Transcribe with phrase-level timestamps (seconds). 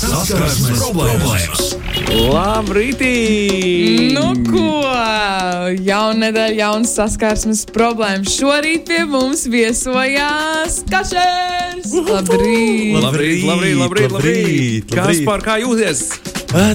[0.00, 1.64] Saskarsmes problēmas!
[2.32, 3.02] Labrīt!
[4.14, 4.80] Nu, ko?
[5.84, 8.32] Jauna nedēļa, jauns saskarsmes problēmas.
[8.38, 11.92] Šorīt pie mums viesojās Kašers!
[12.08, 12.96] Labrīt!
[12.96, 14.14] Labrīt, labrīt, labrīt!
[14.14, 14.94] labrīt.
[14.96, 16.06] Kas par kā jūties?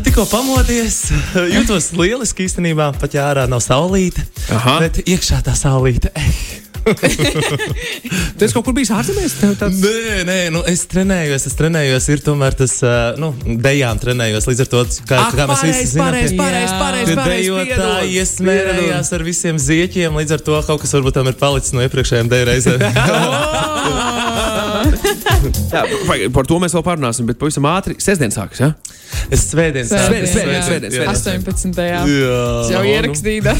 [0.06, 1.00] Tikko pamodies,
[1.56, 2.92] jūtos lieliski īstenībā.
[3.02, 4.24] Pat ja ārā nav saulīte,
[4.54, 4.78] Aha.
[4.86, 6.14] bet iekšā tā saulīte.
[6.14, 6.65] Eh.
[8.36, 9.34] Tu esi kaut kur bijis ārzemēs?
[9.60, 12.76] Tāds- Nē, nē, nu, es trenējos, es trenējos, ir tomēr tas,
[13.22, 13.32] nu,
[13.64, 14.46] dejām trenējos.
[14.50, 16.80] Līdz ar to, kā, Ak, kā mēs pareizi, visi zinām, pareizi, tie- pareizi, Jā.
[16.82, 20.20] pareizi, tie pareizi, dejotāji iesmērējās ar visiem zieķiem.
[20.22, 22.80] Līdz ar to kaut kas varbūt tam ir palicis no iepriekšējām deju reizēm.
[25.76, 27.98] Jā, par to mēs vēl parunāsim, bet pavisam ātri.
[28.02, 28.70] Sestdien sākas, ja?
[29.34, 30.64] es svētdien, Svētdien, svētdien, jā.
[30.66, 31.44] svētdien, svētdien.
[31.46, 31.82] 18.
[31.86, 32.02] Jā.
[32.10, 32.40] Jā,
[32.76, 33.56] Jau ierakstīta.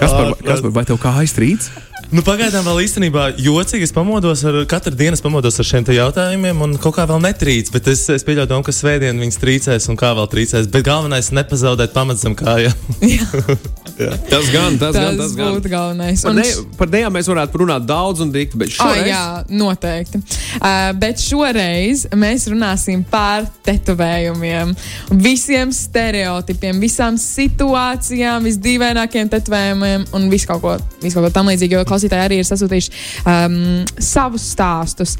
[0.00, 1.68] Kas par, kas par, vai tev kā aizstrīds?
[2.10, 3.86] Nu, pagaidām vēl īstenībā jocīgi.
[3.86, 7.70] Es pamodos ar katru dienu, pamodos ar šiem jautājumiem, un kaut kā vēl netrīc.
[7.70, 10.66] Bet es, es pieļauju, domu, ka svētdien viņas trīcēs, un kā vēl trīcēs.
[10.74, 12.34] Bet galvenais ir nepazaudēt pamatu zem
[14.00, 14.24] kājām.
[14.30, 15.52] Tas gan, tas, gan, Tas tas gan.
[15.56, 16.24] būtu galvenais.
[16.24, 16.46] Par, ne,
[16.78, 20.20] par dejām mēs varētu runāt daudz un dikti, bet šoreiz jā, noteikti.
[20.58, 24.74] Uh, bet šoreiz mēs runāsim par tetovējumiem.
[25.20, 31.80] Visiem stereotipiem, visām situācijām, visdīvainākajiem tetovējumiem un visu kaut ko, visu kaut ko tam līdzīgu.
[31.80, 33.58] Jo klausītāji arī ir sasūtījuši um,
[34.00, 35.16] savus stāstus.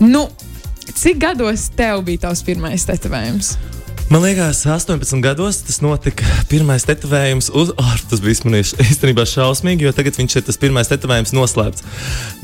[0.00, 0.26] Nu,
[0.94, 3.56] cik gados tev bija tavs pirmais tetovējums?
[4.10, 6.26] Man liekas, 18 gados tas notika.
[6.50, 8.36] Pirmais tetovējums, uz, oh, tas bija
[8.84, 11.86] īstenībā šausmīgi, jo tagad viņš ir tas pirmais tetovējums noslēpts.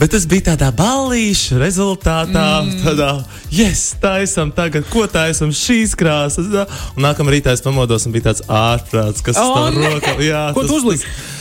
[0.00, 2.80] Bet tas bija tādā ballīša rezultātā, mm.
[2.86, 3.10] tādā,
[3.52, 6.48] yes, tā esam tagad, ko tā esam šīs krāsas.
[6.96, 9.92] Un nākamā rītā es pamodos un bija tāds ārprāts, kas O, tam nē!
[9.98, 10.16] rokā.
[10.56, 11.04] Ko tu uzliki?
[11.04, 11.39] tas-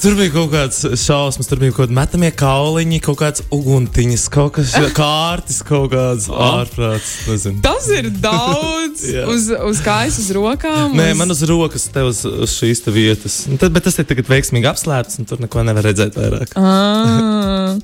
[0.00, 4.54] tur bija kaut kāds šausmas, tur bija kaut kāda metamie kauliņi, kaut kāds uguntiņas, kaut
[4.58, 7.12] kas kārtis, kaut kāds ārprāts.
[7.28, 7.62] Nezinu.
[7.64, 10.94] Tas ir daudz uz, uz kājas, uz rokām.
[10.96, 11.20] Nē, uz...
[11.20, 13.42] man uz rokas, te uz, uz šīs te vietas.
[13.50, 16.54] Un Tad, bet tas ir tagad veiksmīgi apslēpts, un tur neko nevar redzēt vairāk.
[16.64, 17.74] Ah.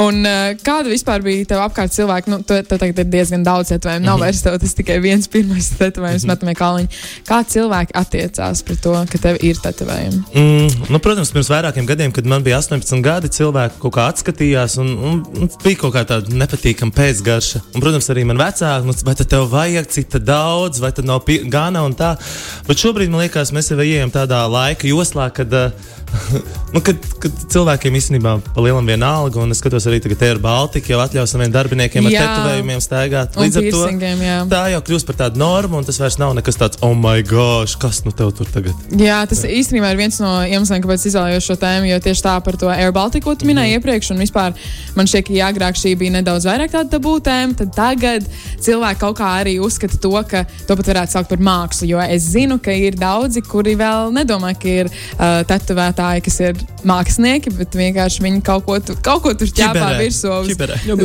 [0.00, 2.30] Un uh, kāda vispār bija tev apkārt cilvēki?
[2.32, 4.06] Nu, tu, tev tagad ir diezgan daudz tetovējumu.
[4.06, 6.32] Nav vairs tev tas tikai viens pirmais tetovējums, mm -hmm.
[6.32, 7.00] metamie kāliņi.
[7.28, 10.22] Kā cilvēki attiecās pret to, ka tev ir tetovējumi?
[10.34, 14.78] Mm, nu, protams, pirms vairākiem gadiem, kad man bija 18 gadi, cilvēki kaut kā atskatījās,
[14.82, 17.64] un, un, un bija kaut kā tāda nepatīkama pēcgarša.
[17.74, 21.26] Un, protams, arī man vecāki, nu, vai tev vajag cik tā daudz, vai tad nav
[21.50, 22.14] gana un tā.
[22.68, 25.54] Bet šobrīd man liekas, mēs jau ejam tādā laika joslā, kad.
[25.54, 25.96] Uh,
[26.68, 30.90] Nu, kad, kad cilvēkiem īstenībā pa lielam vienalga, un es skatos arī tagad Air Baltica
[30.92, 32.24] jau atļaus saviem darbiniekiem ar Jā.
[32.26, 33.38] tetovējumiem staigāt.
[33.40, 33.80] Līdz ar to
[34.20, 34.34] jā.
[34.50, 37.78] tā jau kļūst par tādu normu, un tas vairs nav nekas tāds, oh, my gosh,
[37.80, 38.76] kas nu tev tur tagad?
[39.00, 41.88] Jā, tas īstenībā ir viens no iemesliem, kāpēc izvēlējos šo tēmu.
[41.88, 43.80] Jo tieši tā par to Air Baltica, ko tu minēji Mhm.
[43.80, 44.52] iepriekš, un vispār
[44.96, 48.28] man šķiet, ka ja agrāk šī bija nedaudz vairāk tāda tabū tēma, tad tagad
[48.60, 51.88] cilvēki kaut kā arī uzskata to, ka to pat varētu saukt par mākslu.
[51.94, 55.40] Jo es zinu, ka ir daudzi, kuri vēl nedomā, ka ir uh,
[55.98, 60.30] tetovētāji, kas ir mākslinieki, bet vienkārši viņi kaut ko, tu, kaut ko tur ķēpā virsū.
[60.42, 60.48] uz-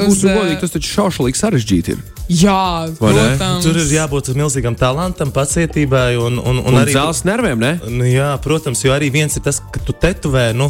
[0.08, 2.04] uz, godīgi, tas taču šaušalīgi sarežģīti ir.
[2.34, 3.66] Jā, protams.
[3.66, 6.94] Tur ir jābūt milzīgam talantam, pacietībai un, un, un, Un arī.
[6.96, 7.74] dzels nerviem, ne?
[7.92, 10.70] Nu, jā, protams, jo arī viens ir tas, ka tu tetuvē, nu,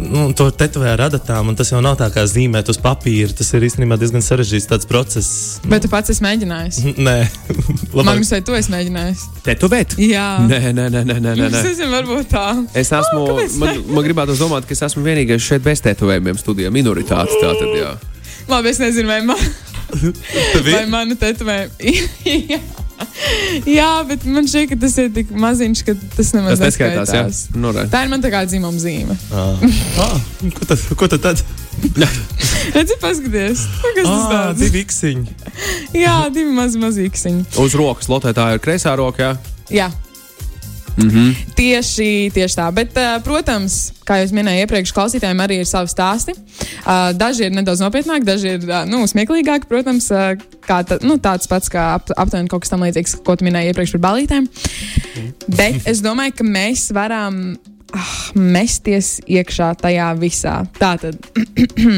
[0.00, 3.34] nu to tetuvē ar adatām, un tas jau nav tā kā zīmēt uz papīra.
[3.36, 5.32] Tas ir īstenībā diezgan sarežģīts tāds process.
[5.68, 6.80] Bet tu pats esi mēģinājis.
[6.96, 7.16] Nē,
[7.96, 8.08] labāk.
[8.12, 9.26] Magnus, vai tu esi mēģinājis?
[9.44, 9.98] Tetovēt?
[10.00, 10.28] Jā.
[10.48, 11.50] Nē, nē, nē, nē, nē, nē.
[11.50, 12.46] Es nezinu, varbūt tā.
[12.72, 16.72] Es esmu, kāpēc man, man gribētu domāt, ka es esmu vienīgais šeit bez tetovējumiem studijā,
[16.74, 17.36] minoritāte.
[17.42, 17.92] Tātad, jā.
[18.48, 19.40] Labi, es nezinu, vai, man,
[20.70, 22.60] vai manu tetovējumi.
[23.78, 23.90] jā.
[24.08, 27.24] bet man šķiet, ka tas ir tik maziņš, ka tas nemaz Tas neskaitās, jā.
[27.26, 27.42] neskaitās.
[27.58, 27.86] Nu, re.
[27.92, 29.16] Tā ir man tā kā dzimuma zīme.
[29.34, 29.64] Ah,
[30.06, 30.16] ah,
[30.58, 30.84] ko tad?
[31.00, 31.24] Ko tad?
[31.24, 31.44] tad?
[32.74, 34.62] Redzi, paskaties, kas tas Ah, tāds.
[34.62, 35.34] divi iksiņi.
[35.98, 37.48] Jā, divi mazi mazīksiņi.
[37.60, 39.34] Uz rokas lotētāja ir kreisā roka, jā.
[39.74, 39.90] Jā.
[40.96, 41.34] Mm -hmm.
[41.54, 42.70] Tieši, tieši tā.
[42.72, 46.32] Bet, uh, protams, kā jau minēju iepriekš, klausītājiem arī ir savi stāsti.
[46.86, 50.08] Uh, daži ir nedaudz nopietnāki, daži ir uh, nu, smieklīgāki, protams,
[50.66, 53.92] ta, nu, tāds pats kā ap, aptuveni kaut kas tam līdzīgs, ko tu minēji iepriekš
[53.92, 54.48] par balītēm.
[55.48, 57.56] Bet es domāju, ka mēs varam
[57.92, 60.64] ah, mesties iekšā tajā visā.
[60.78, 61.18] Tātad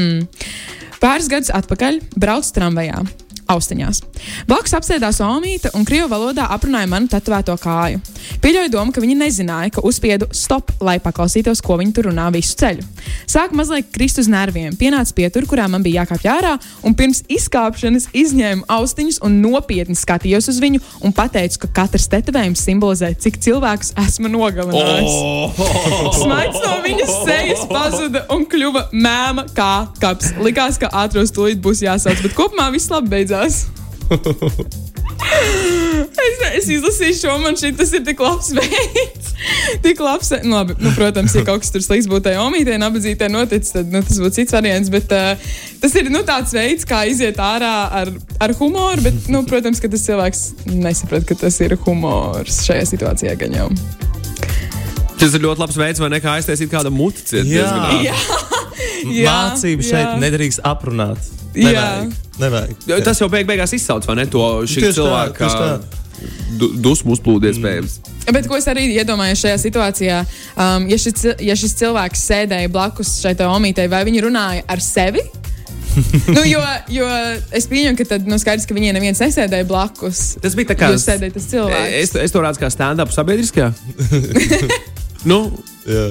[1.03, 3.05] pāris gadus atpakaļ braucu tramvajā.
[3.47, 4.01] Austiņās.
[4.47, 8.01] Blakus apsēdās Omīte un krievu valodā aprunāja manu tetovēto kāju.
[8.43, 12.57] Pieļauju domu, ka viņi nezināja, ka uzspiedu stop, lai paklausītos, ko viņi tur runā visu
[12.59, 12.83] ceļu.
[13.29, 16.53] Sāku mazliet krist uz nerviem, pienāca pie tur, kurā man bija jākāpj ārā,
[16.83, 22.65] un pirms izkāpšanas izņēmu austiņas un nopietni skatījos uz viņu un pateicu, ka katrs tetovējums
[22.67, 25.17] simbolizē, cik cilvēkus esmu nogalinājis.
[25.17, 25.63] Oh!
[26.21, 30.33] Smaids no viņas sejas pazuda un kļuva mēma kā kaps.
[30.43, 33.36] Likās, ka ātros tūlīt būs jāsauc, bet kopumā viss labi beidzās.
[33.43, 33.65] Es
[36.57, 39.31] es izlasīju šo, man šī tas ir tik labs veids.
[39.85, 43.29] tik labs, nu, labi, nu, protams, ja kaut kas tur slikts būtu tajā omītē, nabadzītē
[43.31, 44.91] noticis, tad nu, tas būtu cits variants.
[44.93, 45.53] Bet uh,
[45.83, 48.11] tas ir nu, tāds veids, kā iziet ārā ar,
[48.43, 49.05] ar humoru.
[49.05, 50.43] Bet, nu, protams, ka tas cilvēks
[50.73, 53.71] nesaprot, ka tas ir humors šajā situācijā gan jau.
[55.17, 56.21] Tas ir ļoti labs veids, vai ne?
[56.21, 57.41] Kā aiztaisīt kādu muti.
[57.41, 57.71] Jā.
[58.05, 58.13] Jā,
[59.23, 59.89] jā, Mācību jā.
[59.89, 61.36] šeit nedrīkst aprunāt.
[61.57, 61.71] Jā.
[61.71, 62.11] Nevajag.
[62.39, 62.75] Nevajag.
[62.89, 64.27] Jo Tas jau beig beigās izsauc, vai ne?
[64.33, 64.43] To
[65.57, 65.71] tā.
[66.59, 67.97] du- dusmu uzplūdi iespējams.
[68.33, 70.21] Bet ko es arī iedomājos šajā situācijā,
[70.59, 75.23] um, ja, šis, ja šis cilvēks sēdēja blakus šai omītei, vai viņi runāja ar sevi?
[76.35, 76.59] nu, jo,
[76.93, 77.07] jo
[77.55, 80.35] es pieņemu, ka tad nu, skaidrs, ka viņiem neviens nesēdēja blakus.
[80.43, 80.91] Tas bija tā kā.
[80.93, 81.95] Jūs sēdējat tas cilvēks.
[82.03, 83.71] Es, es to redzu kā stand-up sabiedriskajā.
[85.25, 85.41] nu,
[85.87, 86.07] Jā.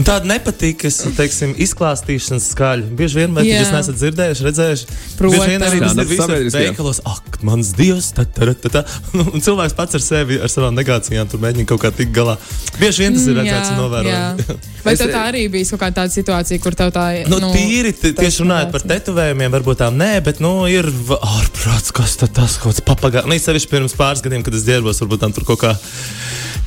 [0.00, 2.86] Un Tāda nepatīk, es teiksim, izklāstīšanas skaļa.
[2.96, 3.58] Bieži vien, vai Jā.
[3.60, 4.86] jūs neesat dzirdējuši, redzējuši?
[5.18, 5.36] Protams.
[5.36, 7.00] Bieži vien arī tas ir visur veikalos.
[7.10, 8.82] Ak, mans dievs, tā, tā, tā, tā.
[9.20, 12.38] Un cilvēks pats ar sevi, ar savām negācijām, tur mēģina kaut kā tikt galā.
[12.80, 14.64] Bieži vien tas ir redzēts un novērojams.
[14.86, 17.28] Vai tev tā arī bija kaut kāda tāda situācija, kur tev tā ir?
[17.30, 21.92] Nu, nu, tīri tieši runājot par tetovējumiem, varbūt tā nē, bet nu, ir v- ārprāts,
[21.94, 23.28] kas tad tas kaut kāds papagailis.
[23.28, 25.76] Nu, sevišķi pirms pāris gadiem, kad es ģērbos, varbūt tam tur kaut kā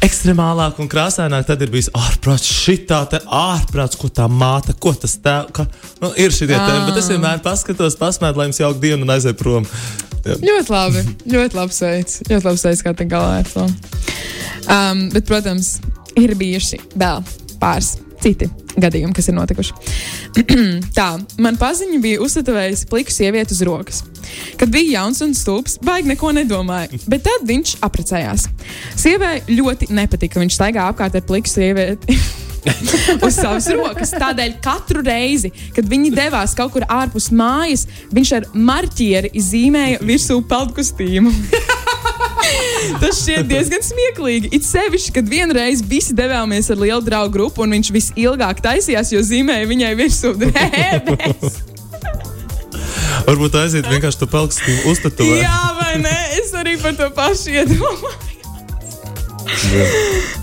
[0.05, 5.17] ekstremālāk un krāsaināk, tad ir bijis ārprāts, šitā te ārprāts, ko tā māte, ko tas
[5.21, 5.65] tā, ka,
[6.03, 9.39] nu, ir šie tēmi, bet es vienmēr paskatos, pasmētu, lai jums jauka diena un aiziet
[9.41, 9.67] prom.
[10.25, 10.37] Jā.
[10.41, 11.03] Ļoti labi.
[11.35, 12.21] Ļoti labs veids.
[12.29, 13.67] Ļoti labs veids, kā tikt galā ar to.
[14.65, 15.75] Um, bet, protams,
[16.17, 17.21] ir bijuši vēl
[17.61, 19.75] pāris citi gadījumi, kas ir notikuši.
[20.97, 21.07] Tā,
[21.41, 24.01] man paziņa bija uzstāvējusi pliku sievieti uz rokas.
[24.59, 28.49] Kad bija jauns un stulbs, baigi neko nedomāja, bet tad viņš apprecējās.
[28.99, 32.19] Sievai ļoti nepatika, ka viņš staigā apkārt ar pliku sievieti.
[33.25, 34.13] uz savas rokas.
[34.17, 37.85] Tādēļ katru reizi, kad viņi devās kaut kur ārpus mājas,
[38.15, 41.33] viņš ar marķieri zīmēja virsū peldkostīmu.
[43.01, 44.51] Tas šķiet diezgan smieklīgi.
[44.55, 49.23] It sevišķi, kad vienreiz visi devāmies ar lielu draugu grupu, un viņš visilgāk taisījās, jo
[49.25, 51.63] zīmēja viņai virsū drēbes.
[53.25, 55.41] Varbūt aiziet vienkārši to pelkstīnu uztatuvēt.
[55.41, 56.15] Jā, vai ne?
[56.37, 58.34] Es arī par to pašu iedomājos.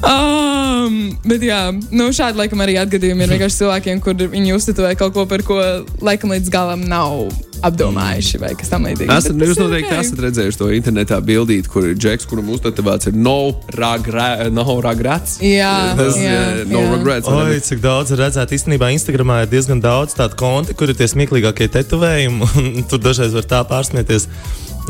[0.83, 1.61] Um, bet jā,
[1.95, 5.59] nu, šādi laikam arī atgadījumi ir vienkārši cilvēkiem, kur viņi uztitulē kaut ko, par ko
[6.03, 7.29] laikam līdz galam nav
[7.63, 9.13] apdomājuši vai kas tam līdzīgs.
[9.15, 10.01] esat, Bet jūs noteikti ok.
[10.03, 13.37] esat redzējuši to internetā bildīt, kur ir džeks, kuram uztatāvēts ir no,
[13.79, 15.37] ragra, no regrets.
[15.45, 16.91] Jā, Tas ir no jā.
[16.97, 17.31] regrets.
[17.31, 21.07] Oi, cik daudz ir redzēt, īstenībā Instagramā ir diezgan daudz tādu kontu, kur ir tie
[21.15, 24.27] smieklīgākie tetovējumi, un tur dažreiz var tā pārsmieties.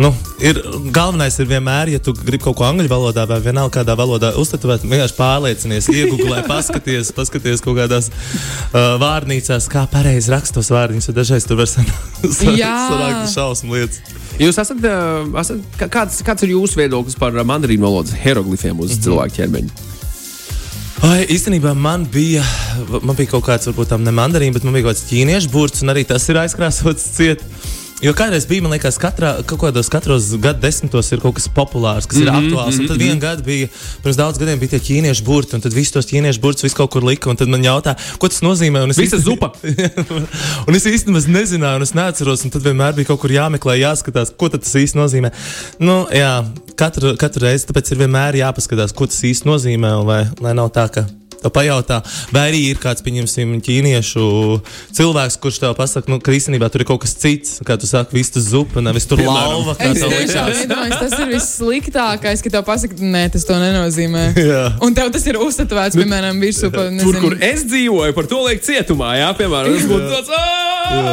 [0.01, 0.09] Nu,
[0.41, 0.57] ir,
[0.89, 4.87] galvenais ir vienmēr, ja tu gribi kaut ko angļu valodā vai vienalga kādā valodā uztatuvēt,
[4.89, 11.61] vienkārši pārliecinies, iegūlē, paskaties, paskaties kaut kādās uh, vārnīcās, kā pareizi rakstos vārdiņus, dažreiz tur
[11.61, 14.01] var sanākt šausmu lietas.
[14.41, 18.81] Jūs esat, uh, esat kā- kāds, kāds ir jūsu viedoklis par uh, mandarīnu valodas hieroglifiem
[18.81, 19.91] uz cilvēku ķermeņa?
[21.05, 22.41] Ai, īstenībā man bija,
[23.03, 25.85] man bija kaut kāds, varbūt tam ne mandarīns, bet man bija kaut kāds ķīniešu burts,
[25.85, 27.43] un arī tas ir aizkrāsots ciet.
[28.03, 32.09] Jo kādreiz bija, man liekas, katrā, kaut kādos katros gadu desmitos ir kaut kas populārs,
[32.11, 32.81] kas mm -hmm, ir aktuāls.
[32.81, 33.69] Un tad vienā gadā bija,
[34.03, 36.91] pirms daudz gadiem bija tie ķīniešu burti, un tad visus tos ķīniešu burtus visu kaut
[36.91, 37.31] kur lika.
[37.31, 38.83] Un tad man jautā, ko tas nozīmē.
[38.83, 39.53] Un es Visa īsti- zupa.
[40.67, 42.45] un es īstenībā nezināju, un es neatceros.
[42.45, 45.31] Un tad vienmēr bija kaut kur jāmeklē, jāskatās, ko tas īsti nozīmē.
[45.79, 46.45] Nu, jā,
[46.75, 50.05] katru, katru reizi tāpēc ir vienmēr jāpaskatās, ko tas īsti nozīmē.
[50.05, 51.07] Vai, lai nav tā, ka
[51.51, 52.03] pajautā,
[52.35, 54.27] vai arī ir kāds, pieņemsim, ķīniešu
[54.95, 58.15] cilvēks, kurš tev pasaka, nu, ka īstenībā tur ir kaut kas cits, kā tu saki,
[58.17, 59.57] viss tas zupa, nevis tur Piemēram.
[59.57, 59.77] lauva.
[59.79, 64.25] Es tiešām iedomājos, tas ir vissliktākais, ka tev pasaka, nē, tas to nenozīmē.
[64.53, 64.65] Jā.
[64.85, 69.15] Un tev tas ir uzstādīts, piemēram, virsū Tur, kur es dzīvoju, par to liek cietumā,
[69.21, 70.33] jā, piemēram, tas būtu tāds.
[70.93, 71.13] Jā,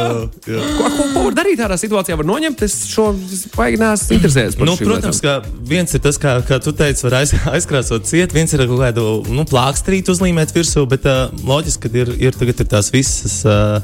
[0.50, 0.62] jā.
[0.76, 2.16] Ko, ko, ko var darīt tādā situācijā?
[2.20, 3.06] Var noņemt, es šo
[3.54, 5.38] baigi neesmu interesējies Nu, protams, ka
[5.70, 9.06] viens ir tas, kā, kā tu teici, var aiz, aizkrāsot ciet, viens ir kaut kādu
[9.30, 13.80] nu, plākstrītu uzlīmēt virsū, bet uh, loģiski, ka ir, ir, tagad ir tās visas uh,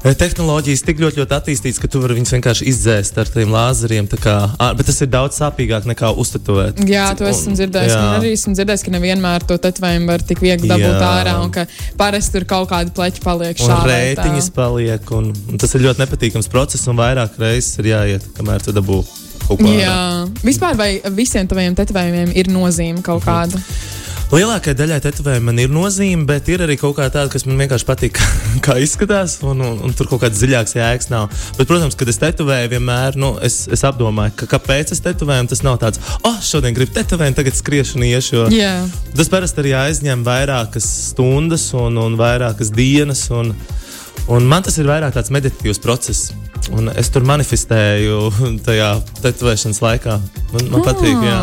[0.00, 4.08] tehnoloģijas tik ļoti, ļoti attīstītas, ka tu vari viņus vienkārši izdzēst ar tiem lāzeriem.
[4.20, 6.80] Kā, ā, bet tas ir daudz sāpīgāk nekā uztatuvēt.
[6.88, 7.92] Jā, to esmu dzirdējis.
[7.92, 8.00] jā.
[8.00, 11.12] Man arī esmu dzirdējis, ka nevienmēr to tetovējumu var tik viegli dabūt Jā.
[11.20, 11.66] ārā, un ka
[12.00, 13.92] parasti tur kaut kādi pleķi paliek šādi.
[13.92, 18.64] rētiņas paliek, un, un tas ir ļoti nepatīkams process, un vairāk reizes ir jāiet, kamēr
[18.64, 19.02] tu dabū.
[19.66, 23.58] Jā, vispār vai visiem taviem tetovējumiem ir nozīme kaut kāda?
[24.30, 27.86] Lielākajai daļai tetovējumu man ir nozīme, bet ir arī kaut kā tāda, kas man vienkārši
[27.88, 28.18] patīk,
[28.66, 31.32] kā izskatās, un, un, un tur kaut kāds dziļāks jēgas nav.
[31.56, 35.48] Bet, protams, kad es tetovēju, vienmēr nu, es, es apdomāju, ka, kāpēc es tetovēju.
[35.50, 38.44] Tas nav tāds, oh, šodien gribu tetovēt, tagad skriešu un iešu.
[38.54, 38.76] Jā,
[39.18, 43.24] tas parasti arī aizņem vairākas stundas un, un vairākas dienas.
[43.34, 43.50] Un,
[44.30, 46.30] un man tas ir vairāk tāds meditatīvs process.
[46.76, 48.18] Un es tur manifestēju
[48.66, 48.90] tajā
[49.22, 50.16] tetovēšanas laikā.
[50.52, 51.38] Man, man patīk, jā.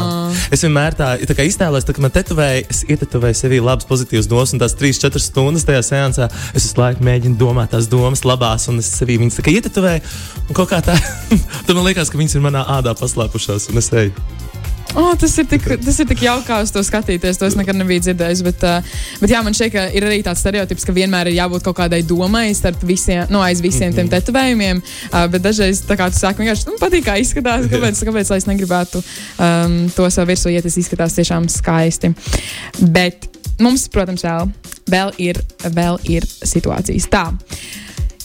[0.53, 4.53] Es vienmēr tā, tā kā iztēlojos, ka man tetovēja, es ietetovēju sevī labas, pozitīvas domas,
[4.53, 8.81] un tās 3-4 stundas tajā seansā es visu laiku mēģinu domāt tās domas labās, un
[8.83, 10.17] es sevī viņas ietetovēju.
[10.47, 10.97] Un kaut kā tā,
[11.65, 14.36] tad man liekas, ka viņas ir manā ādā paslēpušās, un es eju.
[14.95, 17.39] Oh, tas, ir tik, tas ir tik jauki, uz to skatīties.
[17.39, 18.43] To es nekad nebiju dzirdējis.
[18.47, 18.63] Bet,
[19.21, 22.47] bet jā, man ka ir arī tāds stereotips, ka vienmēr ir jābūt kaut kādai domai
[22.57, 23.95] starp visiem, no aiz visiem mm -hmm.
[23.95, 24.81] tiem tetovējumiem.
[25.11, 27.65] Uh, bet dažreiz, kā tu saki, vienkārši nu, patīk, kā izskatās.
[27.71, 29.03] Kāpēc, kāpēc lai es negribētu
[29.39, 30.63] um, to savu virsmu iet?
[30.63, 32.13] Tas izskatās tiešām skaisti.
[32.79, 33.27] Bet
[33.59, 34.51] mums, protams, vēl,
[34.89, 37.07] vēl, ir, vēl ir situācijas.
[37.09, 37.31] Tā.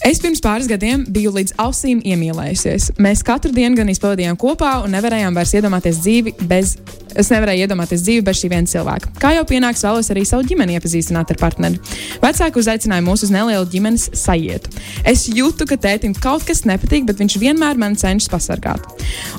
[0.03, 2.89] Es pirms pāris gadiem biju līdz ausīm iemīlējusies.
[3.03, 6.73] Mēs katru dienu gan izpildījām kopā un nevarējām vairs iedomāties dzīvi bez.
[7.13, 9.13] Es nevarēju iedomāties dzīvi bez šī viena cilvēka.
[9.21, 11.79] Kā jau pienāks, vēlos arī savu ģimeni iepazīstināt ar partneri.
[12.23, 14.73] Vecāki uzaicināja mūs uz nelielu ģimenes sajietu.
[15.07, 18.89] Es jūtu, ka tētim kaut kas nepatīk, bet viņš vienmēr man cenšas pasargāt.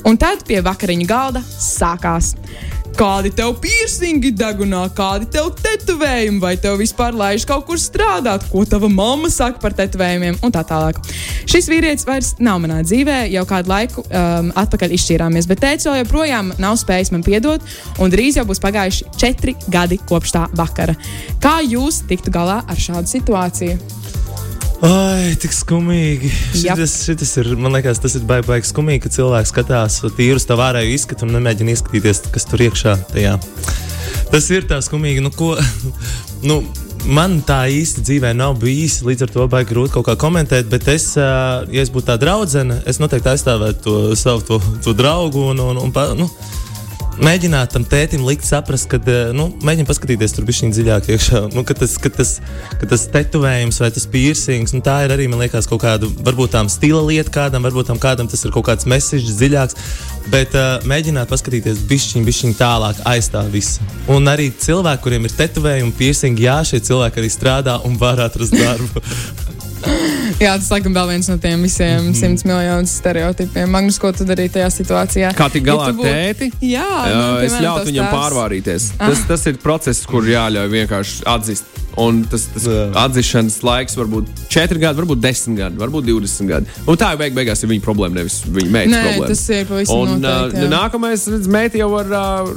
[0.07, 2.35] Un tad pie vakariņu galda sākās.
[2.93, 8.61] Kādi tev piercingi degunā, kādi tev tetovējumi, vai tev vispār laiž kaut kur strādāt, ko
[8.69, 10.99] tava mamma saka par tetovējumiem un tā tālāk.
[11.49, 16.53] Šis vīrietis vairs nav manā dzīvē, jau kādu laiku um, atpakaļ izšķīrāmies, bet vēl joprojām
[16.61, 17.65] nav spējis man piedot,
[17.97, 20.93] un drīz jau būs pagājuši četri gadi kopš tā vakara.
[21.41, 24.02] Kā jūs tiktu galā ar šādu situāciju?
[24.83, 26.27] Ai, tik skumīgi.
[26.59, 30.47] Šitas, šitas ir, man liekas, tas ir baigi, baigi skumīgi, ka cilvēks skatās tīri uz
[30.49, 33.37] tavu ārēju izskatu un nemēģina izskatīties, kas tur iekšā tajā.
[34.33, 35.23] Tas ir tā skumīgi.
[35.23, 35.53] Nu, ko,
[36.49, 36.59] nu,
[37.07, 40.89] man tā īsti dzīvē nav bijis, līdz ar to baigi grūti kaut kā komentēt, bet
[40.91, 45.63] es, ja es būtu tā draudzene, es noteikti aizstāvētu to savu to, to draugu un,
[45.63, 46.27] un, un pa, nu,
[47.21, 48.99] mēģināt tam tētim likt saprast, ka,
[49.35, 51.41] nu, mēģināt paskatīties tur bišķiņ dziļāk iekšā.
[51.53, 52.35] Nu, ka, tas, ka, tas,
[52.81, 56.55] ka tas tetovējums vai tas piercings, nu, tā ir arī, man liekas, kaut kāda, varbūt
[56.55, 59.79] tām stila lieta kādam, varbūt tam kādam tas ir kaut kāds mesiģis dziļāks,
[60.33, 63.85] bet uh, mēģināt paskatīties bišķiņ, bišķiņ tālāk aiz tā visa.
[64.13, 68.57] Un arī cilvēki, kuriem ir tetovējumi, piercingi, jā, šie cilvēki arī strādā un var atrast
[68.57, 69.03] darbu.
[70.41, 72.13] Jā, tas laikam vēl viens no tiem visiem Mhm.
[72.17, 73.69] simts miljonu stereotipiem.
[73.69, 75.33] Magnus, ko tu darīji tajā situācijā?
[75.37, 76.51] Kā tik galā Ja būtu- tēti?
[76.61, 78.89] Jā, Jā, nu, es ļautu viņam tēvs- pārvārīties.
[78.97, 81.61] Tas, tas ir process, kur jāļauj vienkārši atzīt.
[81.97, 86.65] Un tas, tas atzīšanas laiks var būt 4 gadi, varbūt 10 gadi, varbūt 20 gadi.
[86.87, 89.27] Un tā jau beig beigās ir viņa problēma, nevis viņa meitas Nē, problēma.
[89.27, 92.49] tas ir pavisam Un, noteikti, uh, nākamais, redz, meita jau var uh,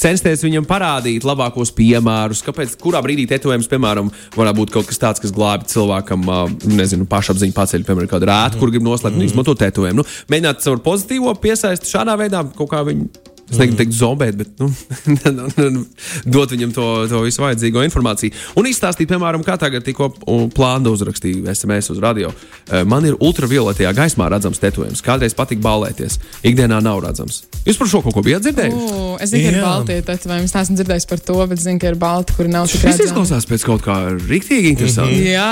[0.00, 5.22] censties viņam parādīt labākos piemērus, kāpēc, kurā brīdī tetovējums, piemēram, varētu būt kaut kas tāds,
[5.22, 9.56] kas glābi cilvēkam, uh, nezinu, pašapziņu paceļ, piemēram, kādu rētu, kur grib noslēpt un izmanto
[9.58, 10.02] tetovējumu.
[10.02, 13.10] Nu, mēģināt caur pozitīvo piesaisti šādā veidā kaut kā viņu.
[13.48, 15.84] Es negribu teikt, zombēt, bet nu,
[16.28, 18.34] dot viņam to, to visu vajadzīgo informāciju.
[18.60, 20.10] Un izstāstīt, piemēram, kā tagad tikko
[20.54, 22.32] plānu uzrakstīju SMS uz radio.
[22.68, 25.00] Eh, Man ir ultravioletajā gaismā redzams tetovējums.
[25.04, 26.18] Kādreiz patīk ballēties.
[26.44, 27.42] Ikdienā nav redzams.
[27.64, 28.92] Jūs par šo kaut ko bijat dzirdējuši?
[28.98, 30.48] O, Es zinu, ka ir balti tetovējumi.
[30.48, 33.08] Es neesmu dzirdējis par to, bet zinu, ka ir balti, kuri nav tik Tas redzami.
[33.08, 33.96] izklausās pēc kaut kā
[34.28, 35.18] rīktīgi interesanti.
[35.32, 35.48] Jā,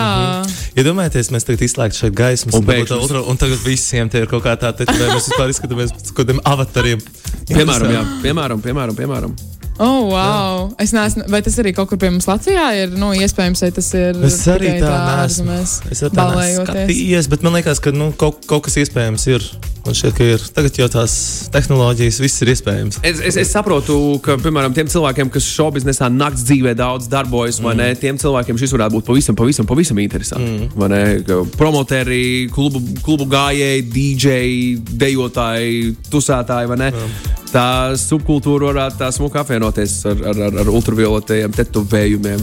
[0.78, 4.44] Iedomājieties, mēs tagad izslēgtu šeit gaismas, Un un, ultra, un tagad visiem te ir kaut
[4.44, 5.16] kā tāda tetovējuma.
[5.16, 7.02] Mēs vispār izskatāmies pēc kaut kādiem avatariem.
[7.46, 9.36] Piemēram, jā, piemēram, piemēram, piemēram.
[9.78, 10.66] Oh, wow.
[10.82, 12.96] Es neesmu, vai tas arī kaut kur pie mums Latvijā ir?
[12.96, 14.18] Nu, iespējams, vai tas ir.
[14.26, 15.60] Es arī tā neesmu.
[15.92, 16.66] Es arī tā neesmu
[17.32, 19.48] bet man liekas, ka nu, kaut, kaut kas iespējams ir.
[19.86, 20.44] Man šķiet, ka ir.
[20.56, 21.12] Tagad jau tās
[21.54, 22.98] tehnoloģijas, viss ir iespējams.
[23.06, 27.76] Es, es, es saprotu, ka, piemēram, tiem cilvēkiem, kas šobrīd naktas dzīvē daudz darbojas, vai
[27.78, 30.66] ne, tiem cilvēkiem šis varētu būt pavisam, pavisam, pavisam interesanti.
[30.74, 30.86] Mm.
[30.90, 34.60] Ne, promoteri, klubu, klubu gājēji, dīdžeji,
[35.04, 36.92] dejotāji, tusētāji, vai ne?
[37.52, 37.68] Tā
[38.00, 42.42] subkultūra varētu tā smuki apvienoties ar, ar, ar, ar ultravioletējiem tetovējumiem.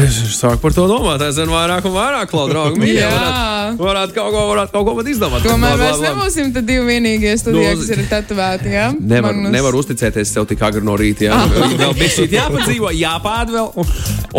[0.00, 2.80] Es sāku par to domāt, es zinu vairāk un vairāk, Klauds, draugi.
[2.80, 3.10] mīļie, Jā.
[3.12, 5.44] Varētu, varētu kaut ko, varētu kaut ko pat izdomāt.
[5.44, 8.72] Tomēr mēs nebūsim tad divi vienīgie studijā, Nu, kas ir tetovēti.
[8.72, 8.86] Ja?
[8.96, 9.52] Nevar, Magnus.
[9.52, 11.26] nevar uzticēties sev tik agri no rīta.
[11.28, 11.36] Jā,
[11.76, 13.92] vēl bija šī jāpadzīvo, jāpād vēl, un,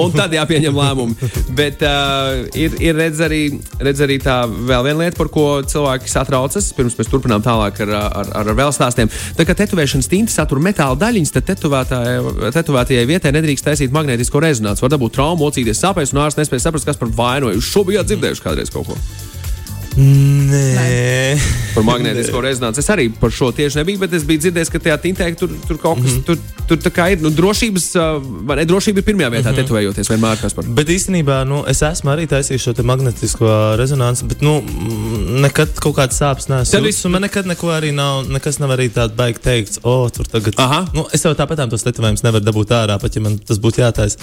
[0.04, 1.30] un tad jāpieņem lēmumi.
[1.58, 3.44] Bet uh, ir, ir redz, arī,
[3.86, 6.72] redz arī tā vēl viena lieta, par ko cilvēki satraucas.
[6.74, 9.12] Pirms mēs turpinām tālāk ar, ar, ar, ar vēl stāstiem.
[9.38, 12.18] Tā kā tetovēšanas tinta satur metāla daļiņas, tad tetovētājai
[12.56, 14.86] tetovētājai vietai nedrīkst taisīt magnētisko rezonanci.
[14.86, 17.54] Var dabūt traumu, mocīties sāpēs, un ārsts nespēja saprast, kas par vainu.
[17.56, 19.00] Jūs šo bijāt dzirdējuši kādreiz kaut ko?
[19.98, 21.38] Nē,
[21.76, 22.82] Par magnētisko rezonanci.
[22.82, 25.78] Es arī par šo tieši nebiju, bet es biju dzirdējis, ka tajā tintē tur, tur
[25.82, 26.24] kaut kas Mhm.
[26.26, 27.22] tur, tur tā kā ir.
[27.22, 27.86] Nu, drošības,
[28.46, 29.58] vai ne, drošība ir pirmajā vietā, Mhm.
[29.62, 30.66] tetovējoties vienmēr kas par.
[30.66, 35.74] Bet īstenībā nu, es esmu arī taisījis šo te magnetisko rezonanci, bet nu, mm, nekad
[35.80, 36.82] kaut kādas sāpes Tad nesu.
[36.82, 40.54] viss- Man nekad neko arī nav, nekas nav arī tāds baigi teikts, o, tur tagad.
[40.58, 40.88] Aha.
[40.94, 44.18] Nu, es jau tāpat tos tetovējumus nevaru dabūt ārā, pat ja man tas būtu jātaisa.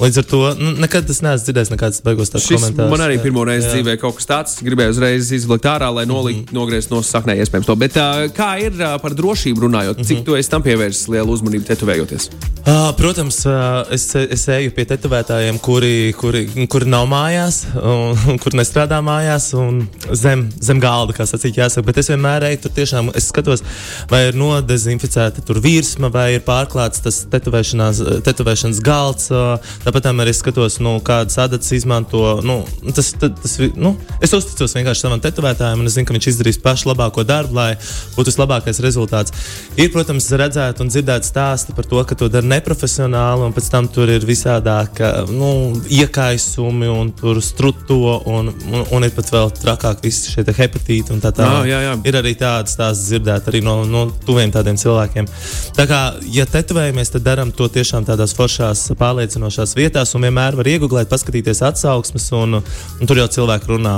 [0.00, 2.90] Līdz ar to nu, nekad tas neesmu dzirdējis nekādas beigās tādas Šis komentārus.
[2.90, 3.72] man arī Jā, pirmo reizi jā.
[3.82, 6.56] dzīvē kaut kas tāds, gribēju uzreiz izvilkt ārā, lai nolikt, mm -hmm.
[6.56, 7.76] nogriezt no saknē iespējams to.
[7.76, 10.02] Bet uh, kā ir uh, par drošību runājot?
[10.02, 10.26] Cik mm -hmm.
[10.26, 12.30] tu esi tam pievērsis lielu uzmanību tetovējoties?
[12.66, 18.52] Uh, protams, uh, es, es eju pie tetovētājiem, kuri, kuri, kuri nav mājās, un, kur
[18.58, 21.86] nestrādā mājās, un zem, zem galda, kā sacīt, jāsaka.
[21.86, 23.62] Bet es vienmēr eju tur tiešām, es skatos,
[24.10, 29.30] vai ir nodezinficēta tur virsma, vai ir pārklāts tas tetovēšanas galds.
[29.30, 32.40] Uh, tāpat arī skatos, nu, kādas adatas izmanto.
[32.42, 36.28] Nu, tas, tas, tas, nu, es uzticos vienkārši savam tetovētājam, un es zinu, ka viņš
[36.30, 37.70] izdarīs pašu labāko darbu, lai
[38.14, 39.34] būtu vislabākais rezultāts.
[39.74, 43.88] Ir, protams, redzēt un dzirdēt stāstu par to, ka to dara neprofesionāli, un pēc tam
[43.90, 45.02] tur ir visādāk
[45.32, 45.50] nu,
[45.90, 51.22] iekaisumi, un tur struto, un, un, un ir pat vēl trakāk visi šie hepatīti un
[51.24, 51.66] tā tālāk.
[51.66, 51.96] Jā, jā, jā.
[52.06, 55.28] Ir arī tādas stāstus dzirdēt arī no, no tuviem tādiem cilvēkiem.
[55.76, 56.00] Tā kā,
[56.32, 61.62] ja tetovējamies, tad darām to tiešām tādās foršās, pārliecinošās vietās, un vienmēr var iegūt, paskatīties
[61.66, 63.96] atsauksmes, un, un tur jau cilvēki runā.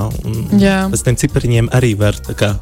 [0.60, 0.77] Jā.
[0.92, 2.54] Pēc tam cipariņiem arī var kā,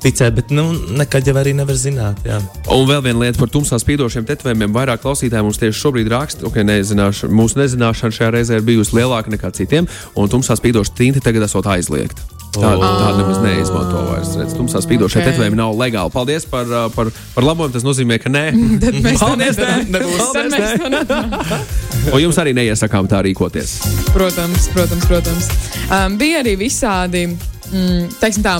[0.00, 2.24] ticēt, bet nu, nekad jau arī nevar zināt.
[2.26, 2.40] Jā.
[2.72, 4.74] Un vēl viena lieta par tumsā spīdošiem tetovējumiem.
[4.74, 8.96] Vairāk klausītāji mums tieši šobrīd raksta, ka okay, nezināš, mūsu nezināšana šajā reizē ir bijusi
[8.98, 12.40] lielāka nekā citiem, un tumsā spīdoša tinta tagad esot aizliegta.
[12.50, 14.32] Tāda tā nemaz neizmanto vairs.
[14.40, 15.30] Redz, tumsā spīdošie okay.
[15.30, 16.10] tetovējumi nav legāli.
[16.10, 17.76] Paldies par, par, par labojumu.
[17.76, 18.44] Tas nozīmē, ka nē.
[18.82, 19.76] Tad mēs to Paldies, nē.
[19.94, 20.24] Nebūs.
[20.34, 21.89] Paldies, nē.
[22.08, 23.76] Un jums arī neiesakām tā rīkoties.
[24.14, 25.50] Protams, protams, protams.
[25.92, 28.56] Um, bija arī visādi, mm, teiksim tā.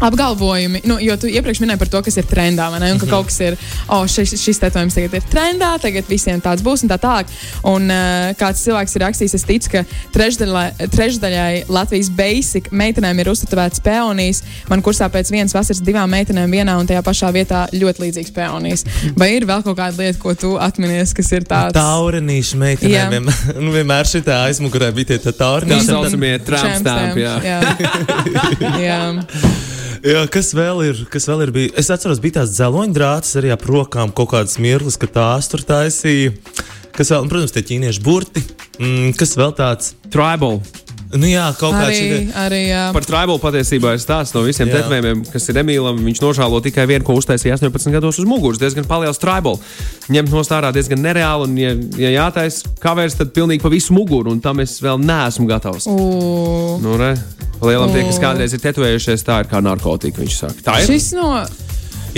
[0.00, 2.92] Apgalvojumi, nu, jo tu iepriekš minēji par to, kas ir trendā, vai ne?
[2.94, 3.56] Un ka kaut kas ir,
[3.92, 7.30] oh, šis, šis tetovējums tagad ir trendā, tagad visiem tāds būs un tā tālāk.
[7.68, 13.32] Un uh, kāds cilvēks ir rakstījis, es ticu, ka trešdaļai, trešdaļai Latvijas basic meitenēm ir
[13.32, 14.42] uztatovēts peonijas.
[14.70, 18.86] Man kursā pēc vienas vasaras divām meitenēm vienā un tajā pašā vietā ļoti līdzīgs peonijas.
[19.20, 21.76] Vai ir vēl kaut kāda lieta, ko tu atminies, kas ir tāds?
[21.76, 22.62] Taurinīša Jā.
[22.64, 27.26] meitenēm vienmēr, nu, vienmēr šī aizmugurē bija tie tā Tā saucamie tramstāmpi.
[27.26, 27.36] jā.
[27.44, 27.60] jā.
[28.88, 29.02] jā.
[30.00, 31.00] Jā, kas vēl ir?
[31.12, 31.70] Kas vēl ir bija?
[31.80, 36.32] Es atceros, bija tās dzeloņdrātas arī ap rokām kaut kādas mirklis, ka tās tur taisīja.
[36.96, 38.40] Kas vēl, un, protams, tie ķīniešu burti.
[38.80, 39.92] Mm, kas vēl tāds?
[40.08, 40.62] Tribal.
[41.10, 41.74] Nu jā, kaut
[42.38, 42.82] arī jā.
[42.94, 45.98] Par tribal patiesībā ir stāsts no visiem tetovējumiem, kas ir Emīlam.
[46.06, 48.60] Viņš nožēlo tikai vienu, ko uztaisīja 18 gados uz muguras.
[48.62, 49.58] Diezgan liels tribal.
[50.12, 54.30] Ņemt no stārā diezgan nereāli, un, ja, ja jātaisa kavērs, tad pilnīgi pa visu muguru,
[54.30, 55.88] un tam es vēl neesmu gatavs.
[55.90, 57.16] U, Nu, re.
[57.60, 60.22] Lielam tie, kas kādreiz ir tetovējušies, tā ir kā narkotika.
[60.22, 60.88] Viņš saka, tā ir.
[60.94, 61.34] Šis no.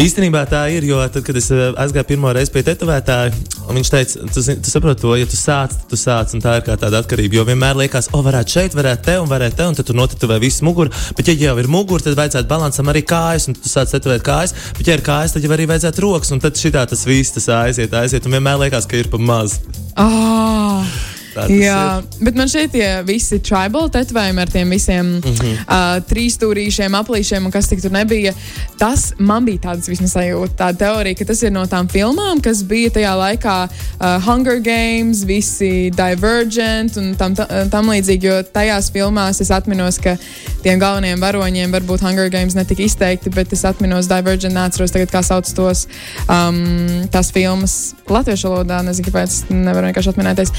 [0.00, 3.33] Īstenībā tā ir, jo tad, kad es eh, aizgāju pirmo reizi pie tetovētāja,
[3.68, 6.66] viņš teica, tu, tu saproti to, ja tu sāc, tad tu sāc, un tā ir
[6.66, 7.37] kā tāda atkarība.
[7.37, 10.40] Jo vienmēr liekas, o, varētu šeit, varētu te, un varētu te, un tad tu notetuvē
[10.42, 10.92] visu muguru.
[11.18, 14.57] Bet, ja jau ir mugura, tad vajadzētu balansam arī kājas, un tu sāc tetovēt kājas.
[14.78, 17.50] Bet, ja ir kājas, tad jau arī vajadzētu rokas, un tad šitā tas viss tas
[17.62, 19.61] aiziet, aiziet, un vienmēr liekas, ka ir pa maz.
[20.00, 21.12] Oh.
[21.49, 25.21] Jā, bet man šeit tie visi tribal tetovējumi ar tiem visiem mm.
[25.23, 25.61] -hmm.
[25.64, 28.35] uh, trīsstūrīšiem, aplīšiem un kas tik tur nebija.
[28.79, 32.62] Tas man bija tāds vismaz sajūta, tā teorija, ka tas ir no tām filmām, kas
[32.62, 38.90] bija tajā laikā uh, Hunger Games, visi Divergent un tam, ta- tam līdzīgi, jo tajās
[38.92, 40.16] filmās es atminos, ka
[40.62, 45.23] tiem galvenajiem varoņiem varbūt Hunger Games netika izteikti, bet es atminos Divergent, neatceros tagad, kā
[45.23, 45.87] sauc tos
[46.29, 50.53] um, tās filmas latviešu valodā, nezinu, kāpēc nevaru vienkārši atminēties.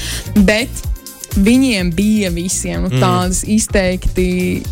[0.46, 0.93] Bet night.
[1.34, 3.54] Viņiem bija visiem nu, tādas mm.
[3.56, 4.26] izteikti,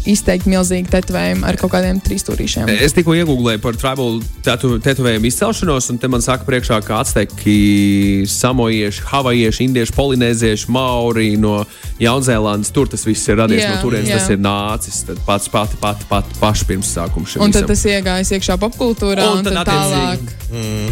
[0.07, 2.69] izteikti milzīgi tetovējumi ar kaut kādiem trīsstūrīšiem.
[2.85, 8.25] Es tikko iegūlēju par tribal tetu, tetovējumu izcelšanos, un te man saka, priekšā, ka azteki,
[8.31, 11.63] samojieši, havajieši, indieši, polinēzieši, mauri no
[12.03, 12.73] Jaunzēlandes.
[12.75, 15.03] Tur tas viss ir radies Jā, no turienes, tas ir nācis.
[15.09, 17.73] Tad pats pati, pati, pati paši pirms sākuma šim Un tad visam.
[17.75, 20.23] tas iegājis iekšā popkultūrā, Un un, tad tad tālāk.
[20.23, 20.39] attiecīgi-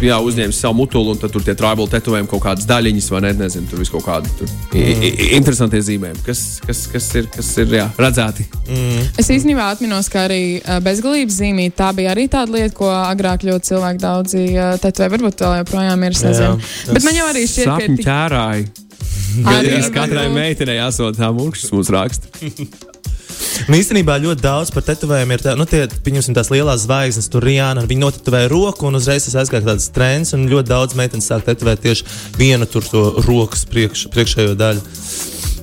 [0.00, 3.32] Jā, uzņēmis savu mutulu, un tad tur tie tribal tetovējumi kaut kādas daļiņas, vai ne?
[3.40, 7.48] Nezinu, tur viss kaut kādi tur i- i- interesanti zīmējumi, kas, kas, kas ir, kas
[7.58, 8.44] ir jā, redzēti.
[9.18, 13.72] Es īstenībā atminos, ka arī bezgalības zīmīte tā bija arī tāda lieta, ko agrāk ļoti
[13.72, 14.44] cilvēki daudzi
[14.84, 15.10] tetovēja.
[15.16, 16.60] Varbūt vēl joprojām ir, es nezinu.
[16.86, 16.94] Jā.
[16.94, 18.70] Bet man jau arī šķiet, ka Sapņu tik- ķērāji.
[19.50, 22.30] Arī katrai meitenei esot tā mūžs mums raksta.
[23.68, 27.42] Un īstenībā ļoti daudz par tetovējumiem ir tā, nu, tie, pieņemsim, tās lielās zvaigznes, tur
[27.46, 27.84] Rijāna.
[27.90, 31.82] Viņi notetovēja roku, un uzreiz tas aizgāja tāds trends, un ļoti daudz meitenes sāk tetovēt
[31.82, 32.04] tieši
[32.38, 34.82] vienu tur to rokas priekš, priekšējo daļu.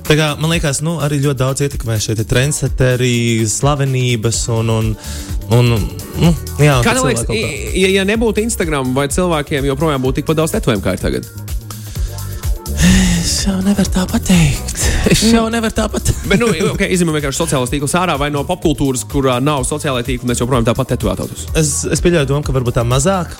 [0.08, 4.86] Kā, man liekas, nu, arī ļoti daudz ietekmē šie trendseteri, slavenības un, un,
[5.52, 10.40] un nu, jā, Kā tev liekas, ja, ja nebūtu Instagram, vai cilvēkiem joprojām būtu tikpat
[10.40, 11.28] daudz tetovējumu kā ir tagad?
[12.78, 14.80] Es jau nevaru tā pateikt.
[15.12, 16.24] Es jau nevaru tā pateikt.
[16.30, 20.32] Bet, nu, okay, izņemot vienkārši sociālās tīklus ārā vai no popkultūras, kurā nav sociālai tīkli,
[20.32, 21.28] mēs joprojām tāpat tetovētu.
[21.60, 23.36] Es, es pieļauju domu, ka varbūt tā mazāk.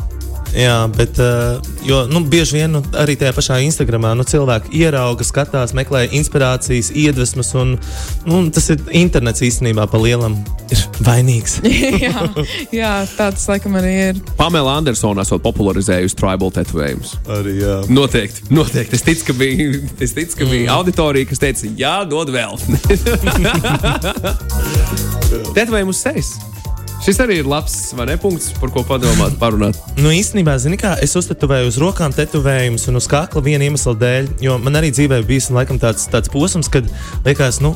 [0.57, 5.27] Jā, bet uh, jo, nu, bieži vien nu, arī tajā pašā Instagramā nu, cilvēki ierauga,
[5.27, 7.53] skatās, meklē inspirācijas, iedvesmas.
[7.59, 7.77] Un,
[8.29, 10.39] nu, tas ir internets īstenībā pa lielam
[10.73, 11.59] ir vainīgs.
[12.07, 12.15] jā,
[12.75, 14.15] jā, tāds laikam arī ir.
[14.41, 17.11] Pamela Andersona esot popularizējusi tribal tetovējumus.
[17.39, 17.77] Arī, jā.
[17.93, 18.93] Noteikti, noteikti.
[18.99, 19.71] Es ticu, ka bija,
[20.05, 22.55] es ticu, ka bija auditorija, kas teica, jā, dod vēl.
[25.59, 26.31] Tetovējumu uz sejas.
[27.09, 29.79] Šis arī ir labs ne, punkts, par ko padomāt, parunāt.
[29.97, 34.27] Nu, īstenībā, zini, kā es uztetovēju uz rokām tetovējumus un uz kakla viena iemesla dēļ,
[34.45, 36.85] jo man arī dzīvē bijis laikam, tāds, tāds posms, kad
[37.25, 37.71] liekas, nu,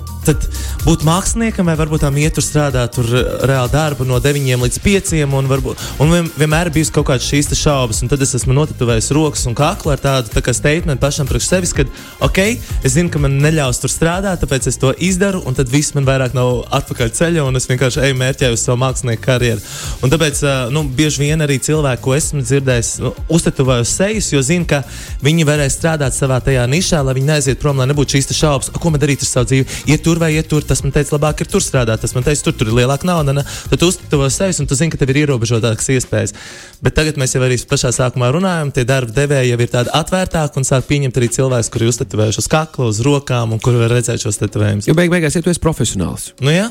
[0.84, 3.08] būt māksliniekam vai varbūt tam iet tur strādāt, tur
[3.48, 5.14] reāli darbu no 9 līdz 5.
[5.24, 9.10] Un, varbūt, un vien, vienmēr bijusi kaut kādas šīs šaubas, un tad es esmu notetovējis
[9.16, 11.88] rokas un kaklu ar tādu tā statement pašam priekš sevis, ka,
[12.28, 12.42] ok,
[12.84, 16.04] es zinu, ka man neļaus tur strādāt, tāpēc es to izdaru, un tad viss man
[16.04, 19.62] vairāk nav atpakaļ ceļā, un es vienkārši eju mērķēju uz savu mākslinieku karjeru.
[20.02, 20.42] Un tāpēc
[20.74, 24.82] nu, bieži vien arī cilvēki, ko esmu dzirdējis, nu, uztetovēju sejas, jo zinu, ka
[25.24, 28.92] viņi varēs strādāt savā tajā nišā, lai viņi neaiziet prom, lai nebūtu šīs šaubas, ko
[28.92, 29.80] man darīt ar savu dzīvi.
[29.92, 32.44] Iet tur vai iet tur, tas man teica, labāk ir tur strādāt, tas man teica,
[32.48, 33.34] tur, tur ir lielāka nauda.
[33.36, 33.46] Ne?
[33.70, 36.36] Tad uztetovo sejas, un tu zini, ka tev ir ierobežotākas iespējas.
[36.82, 40.58] Bet tagad mēs jau arī pašā sākumā runājam, tie darba devēji jau ir tādi atvērtāki
[40.58, 44.24] un sāk pieņemt arī cilvēkus, kuri uztetovējuši uz kakla, uz rokām un kuri var redzēt
[44.24, 44.90] šos tetovējumus.
[44.90, 46.70] Jo beig beigās, ja tu esi profesionāls, nu, jā?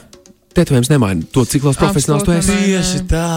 [0.57, 2.57] Tetovējums nemaina to, cik liels profesionāls tu esi.
[2.65, 3.29] Tieši tā.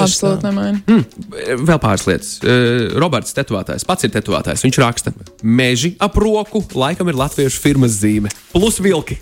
[0.00, 0.78] Absolūti nemaina.
[0.88, 2.30] Mm, vēl pāris lietas.
[2.40, 4.64] Uh, Roberts, tetovētājs, pats ir tetovētājs.
[4.64, 5.12] Viņš raksta,
[5.44, 8.32] meži ap roku laikam ir latviešu firmas zīme.
[8.54, 9.18] Plus vilki.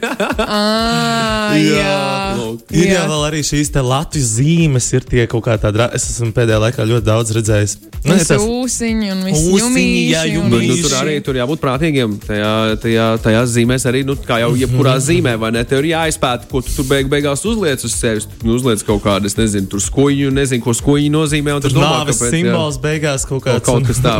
[0.00, 2.48] Ah, jā, jā.
[2.74, 5.82] Ir jau arī šīs Latvijas zīmes, ir tie kaut kā tādi.
[5.96, 7.76] Es esmu pēdējā laikā ļoti daudz redzējis.
[8.00, 12.14] Nu, tas ir ūsiņi un viss ūsiņi, jā, Nu, nu, tur arī tur jābūt prātīgiem.
[12.24, 15.04] Tajā, tajā, tajā zīmēs arī, nu, kā jau jebkurā Mhm.
[15.08, 15.64] zīmē, vai ne?
[15.68, 18.28] Tev ir jāizpēta, ko tu tur beig, beigās uzliec uz sevis.
[18.42, 21.56] Nu, uzliec kaut kādu, es nezinu, tur skoju, nezinu, ko skoju nozīmē.
[21.56, 23.64] un Tur domā, kāpēc, jā, simbols beigās kaut kāds.
[23.64, 24.16] Kaut kas tā,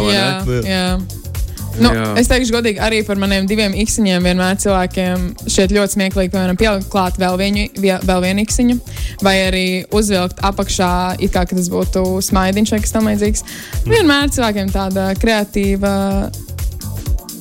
[1.78, 2.06] Nu, Jā.
[2.18, 6.88] es teikšu, godīgi, arī par maniem diviem īsiņiem vienmēr cilvēkiem šķiet ļoti smieklīgi, piemēram, pielikt
[6.90, 8.76] klāt vēl vienu, vie- vēl vienu īsiņu,
[9.22, 13.44] vai arī uzvilkt apakšā, it kā tas būtu smaidiņš vai kas tam līdzīgs.
[13.86, 15.94] Vienmēr cilvēkiem tāda kreatīva.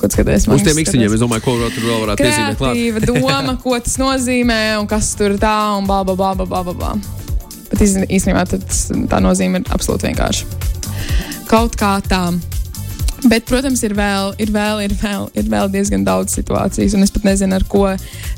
[0.00, 0.46] Ko skaties?
[0.48, 4.60] Uz tiem īkšķiņiem, es domāju, ko tur vēl varētu iezīmēt kreatīva doma, ko tas nozīmē
[4.80, 6.94] un kas tur tā un bla, bla, bla, bla, bla.
[7.70, 8.46] Bet īsten- īstenībā
[9.10, 10.44] tā nozīme ir absolūti vienkārša.
[11.50, 12.22] Kaut kā tā.
[13.28, 17.12] Bet, protams, ir vēl, ir, vēl, ir, vēl, ir vēl diezgan daudz situācijas, un es
[17.12, 17.84] pat nezinu, ar ko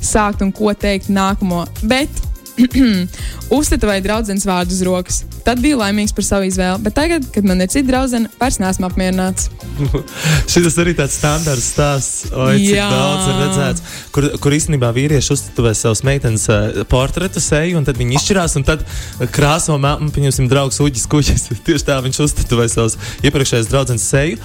[0.02, 1.64] sākt un ko teikt nākamo.
[1.86, 2.10] Bet
[3.58, 5.20] uztetovēju draugus vārdu uz rokas.
[5.42, 8.86] Tad biju laimīgs par savu izvēli, bet tagad, kad man ir citi draugi, vairs neesmu
[8.86, 9.48] apmierināts.
[10.52, 15.72] Šis arī tāds standarts stāsts, oi, cik daudz ir redzēts, kur, kur īstenībā vīrieši uztuvē
[15.78, 18.84] savus meitenes uh, portretu seju, un tad viņi izšķirās, un tad
[19.34, 19.78] krāso,
[20.14, 21.48] pieņemsim, draugs Uģis Kuģis.
[21.66, 24.38] Tieši tā viņš uztuvē savus iepriekšējās draudzenes seju.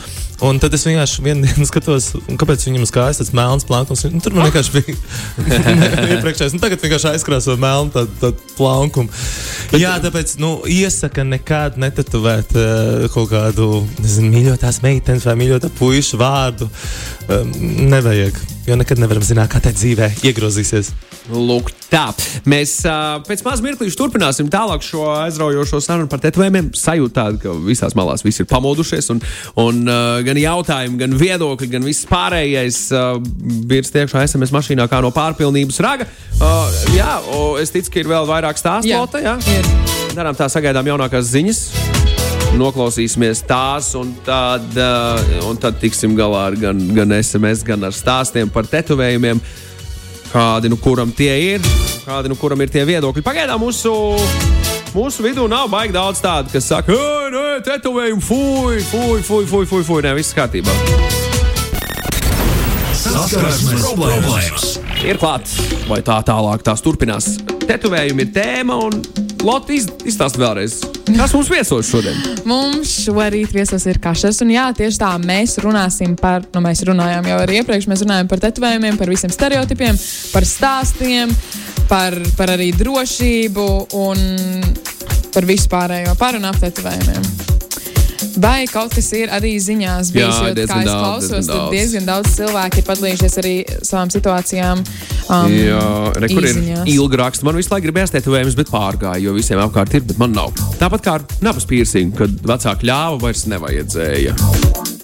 [0.45, 4.04] Un tad es vienkārši vienu dienu skatos, kāpēc viņam uz kājas tāds melns plankums.
[4.13, 4.97] Nu, tur man vienkārši bija
[6.13, 6.54] iepriekšējais.
[6.54, 9.10] Nu, tagad vienkārši aizkrāso melnu tādu tā plankumu.
[9.73, 16.21] Jā, tāpēc nu, iesaka nekad netatuvēt uh, kaut kādu nezinu, mīļotās meitenes vai mīļotā puiša
[16.21, 16.69] vārdu.
[17.28, 17.52] Um,
[17.89, 20.91] nevajag, jo nekad nevaram zināt, kā tā dzīvē iegrozīsies.
[21.32, 22.06] Lūk, tā.
[22.47, 26.69] Mēs uh, pēc maz mirklīša turpināsim tālāk šo aizraujošo sarunu par tetovējumiem.
[26.77, 29.21] Sajūta tāda, ka visās malās viss ir pamodušies, un,
[29.63, 33.15] un uh, gan jautājumi, gan viedokļi, gan viss pārējais uh,
[33.71, 36.10] virs tiekšā SMS mašīnā kā no pārpilnības raga.
[36.38, 38.91] Uh, jā, o, es ticu, ka ir vēl vairāk stāstu.
[38.91, 39.38] Jā, jā?
[39.58, 39.71] ir.
[40.17, 41.96] Darām tā, sagaidām jaunākās ziņas.
[42.58, 47.93] Noklausīsimies tās, un tad, uh, un tad tiksim galā ar gan, gan SMS, gan ar
[47.93, 49.41] stāstiem par tetovējumiem
[50.32, 51.67] kādi nu kuram tie ir,
[52.06, 53.24] kādi nu kuram ir tie viedokļi.
[53.26, 53.93] Pagaidām mūsu,
[54.96, 59.70] mūsu vidū nav baigi daudz tādu, kas saka, ej, nē, tetovējumi, fuj, fuj, fuj, fuj,
[59.70, 60.74] fuj, fuj, nē, viss kārtībā.
[62.98, 64.74] Saskarsmes problēmas.
[65.06, 67.36] Ir klāts, vai tā tālāk tās turpinās.
[67.67, 72.17] Tetovējumi ir tēma, un Iz, izstāsta vēlreiz, kas mums viesos šodien.
[72.50, 77.30] Mums šorīt viesos ir kašas, un jā, tieši tā mēs runāsim par, nu, mēs runājām
[77.32, 80.00] jau arī iepriekš, mēs runājam par tetovējumiem, par visiem stereotipiem,
[80.34, 81.36] par stāstiem,
[81.89, 83.67] par, par arī drošību
[84.02, 84.26] un
[85.36, 87.57] par vispārējo par un ap tetovējumiem.
[88.38, 92.06] Vai kaut kas ir arī ziņās bijis, Jā, jo, kā es daudz, klausos, tad diezgan
[92.06, 94.84] daudz cilvēku ir padalījušies arī savām situācijām.
[95.28, 95.86] Um, Jā,
[96.21, 97.47] re, kur ir raksta.
[97.47, 100.54] Man visu laiku gribējās tetovējumus, bet pārgāju, jo visiem apkārt ir, bet man nav.
[100.78, 104.38] Tāpat kā ar nabas piercing, kad vecāki ļāva, vairs nevajadzēja.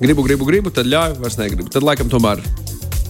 [0.04, 1.72] Gribu, gribu, gribu, tad ļauj, vairs negribu.
[1.74, 2.44] Tad laikam tomēr.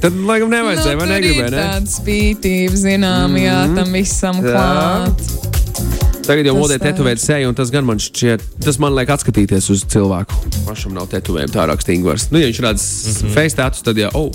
[0.03, 1.51] Tad laikam nevajadzēja, vai Nu, tur negribēja?
[1.51, 1.67] Ne?
[1.67, 6.02] Tāda spītība, zinām, jā, tam visam Jā.
[6.23, 9.67] Tagad jau modē tā tetovēt seju, un tas gan man šķiet, tas man liek atskatīties
[9.73, 10.37] uz cilvēku.
[10.63, 12.29] Pašam nav tetovējumi tā rakstīgi vairs.
[12.31, 13.33] Nu, ja viņš redz mm -hmm.
[13.35, 14.29] face tatus, tad jau, oh,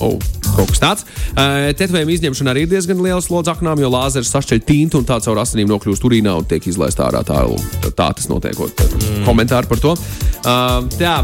[0.00, 0.16] oh,
[0.56, 1.04] kaut kas tāds.
[1.30, 5.20] Uh, tetovējuma izņemšana arī ir diezgan liela slodze aknām, jo lāzers sašķeļ tintu un tā
[5.22, 7.22] caur asinīm nokļūst urīnā un tiek izlaista ārā.
[7.22, 7.44] Tā,
[7.82, 8.58] tā, tā tas notiek.
[8.58, 9.24] Mm.
[9.26, 9.94] Komentāri par to.
[10.42, 11.22] Uh, jā.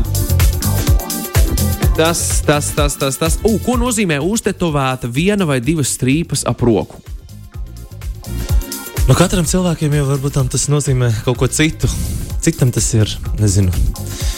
[1.97, 3.39] Tas, tas, tas, tas, tas.
[3.43, 7.03] Uh, ko nozīmē uztetovēta viena vai divas strīpas ap roku?
[9.05, 11.89] Nu, katram cilvēkam jau varbūt tam tas nozīmē kaut ko citu.
[12.41, 13.69] Citam tas ir, nezinu,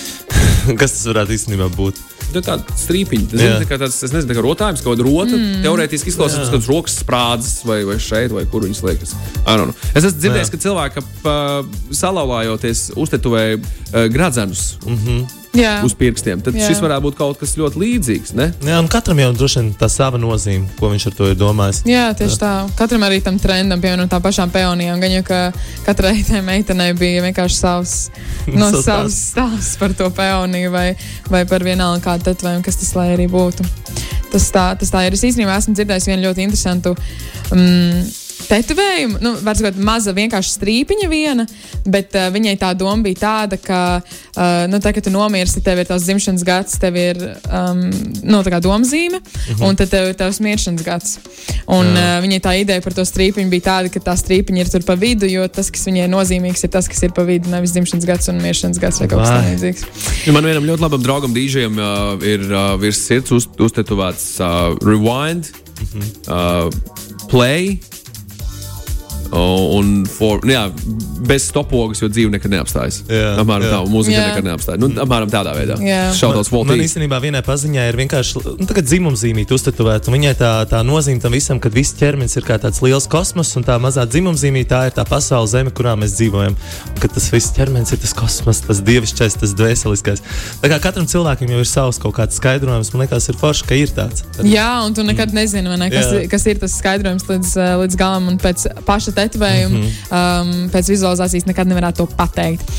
[0.81, 2.01] kas tas varētu īstenībā būt.
[2.33, 3.29] Tā ir tāda strīpiņa.
[3.31, 5.39] Tas ir kā tāds, es nezinu, kā rotājums, kaut kāda rota.
[5.39, 5.63] Mm.
[5.63, 9.15] Teorētiski izklausās, ka tas rokas sprādzes vai, vai šeit, vai kur viņas liekas.
[9.45, 9.79] I don't know.
[9.95, 10.57] Es esmu dzirdējis, Jā.
[10.57, 15.46] ka cilvēki uh, salauzājoties uztetuvēja uh, gradzenus mm -hmm.
[15.57, 15.73] Jā.
[15.87, 16.43] uz pirkstiem.
[16.45, 16.69] Tad Jā.
[16.69, 18.35] šis varētu būt kaut kas ļoti līdzīgs.
[18.39, 18.49] Ne?
[18.67, 21.83] Jā, un katram jau droši vien tā sava nozīme, ko viņš ar to ir domājis.
[21.89, 22.53] Jā, tieši tā.
[22.79, 25.01] Katram arī tam trendam, piemēram, tā pašām peonijām.
[25.03, 25.41] Gan jau ka
[25.87, 27.97] katrai tai meitenei bija vienkārši savs,
[28.53, 30.91] no, Savs stāsts par to peoniju vai,
[31.33, 33.67] vai par vienalga kādu tetovējumu, kas tas lai arī būtu.
[34.33, 35.17] Tas tā, tas tā ir.
[35.17, 36.95] Es īstenībā esmu dzirdējis vienu ļoti interesantu.
[37.55, 38.05] Um,
[38.47, 41.47] Tetovējumu, nu, var teikt, maza vienkārši strīpiņa viena,
[41.89, 45.81] bet uh, viņai tā doma bija tāda, ka, uh, nu, tā, kad tu nomirsti, tev
[45.81, 47.19] ir tavs dzimšanas gads, tev ir
[47.49, 47.81] um,
[48.23, 49.65] nu, tā kā domzīme, uh -huh.
[49.69, 51.19] un tad tev ir tavs miršanas gads.
[51.67, 54.85] Un uh, viņai tā ideja par to strīpiņu bija tāda, ka tā strīpiņa ir tur
[54.87, 58.07] pa vidu, jo tas, kas viņai nozīmīgs, ir tas, kas ir pa vidu, nevis dzimšanas
[58.07, 59.83] gads un miršanas gads vai kaut kas tamlīdzīgs.
[60.27, 64.77] Ja man vienam ļoti labam draugam, dīžiem, uh, ir uh, virs sirds uz, uztetovēts uh,
[64.85, 66.09] rewind, mm -hmm.
[66.29, 67.81] uh, play.
[69.35, 70.67] Un for, nu, jā,
[71.27, 73.01] bez stopogas, jo dzīve nekad neapstājas.
[73.11, 73.73] Jā, apmēram jā.
[73.73, 74.27] tā, mūzika Jā.
[74.31, 74.81] nekad neapstājas.
[74.83, 75.79] Nu, apmēram tādā veidā.
[75.83, 76.03] Jā.
[76.17, 80.11] Šautauts Man īstenībā vienai paziņai ir vienkārši nu, dzimumzīmīte uztetovēta.
[80.11, 83.51] un Viņai tā, tā nozīme tam visam, ka viss ķermenis ir kā tāds liels kosmos,
[83.59, 86.57] un tā mazā dzimumzīmīte tā ir tā pasaules zeme, kurā mēs dzīvojam.
[86.57, 90.23] Un Ka tas viss ķermenis ir tas kosmos, tas dievišķais, tas dvēseliskais.
[90.63, 93.79] Tā kā katram cilvēkam jau ir savs kaut kāds skaidrojums, man liekas, ir forši, ka
[93.79, 94.25] ir tāds.
[94.47, 96.25] Jā, un tu nekad nezini, vai ne, kas, Jā.
[96.33, 100.63] kas ir tas skaidrojums līdz, līdz galam, un pēc paša tetovējuma, mm -hmm.
[100.63, 102.73] um, pēc vizualizācijas nekad nevarētu to pateikt.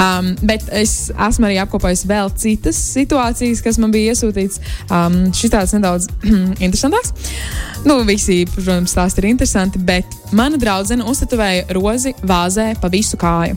[0.00, 4.60] Um, bet es esmu arī apkopojis vēl citas situācijas, kas man bija iesūtīts.
[4.90, 6.08] Um, šis tāds nedaudz
[6.64, 7.12] interesantāks.
[7.84, 13.56] Nu, visi, protams, tās ir interesanti, bet mana draudzene uztetovēja rozi vāzē pa visu kāju.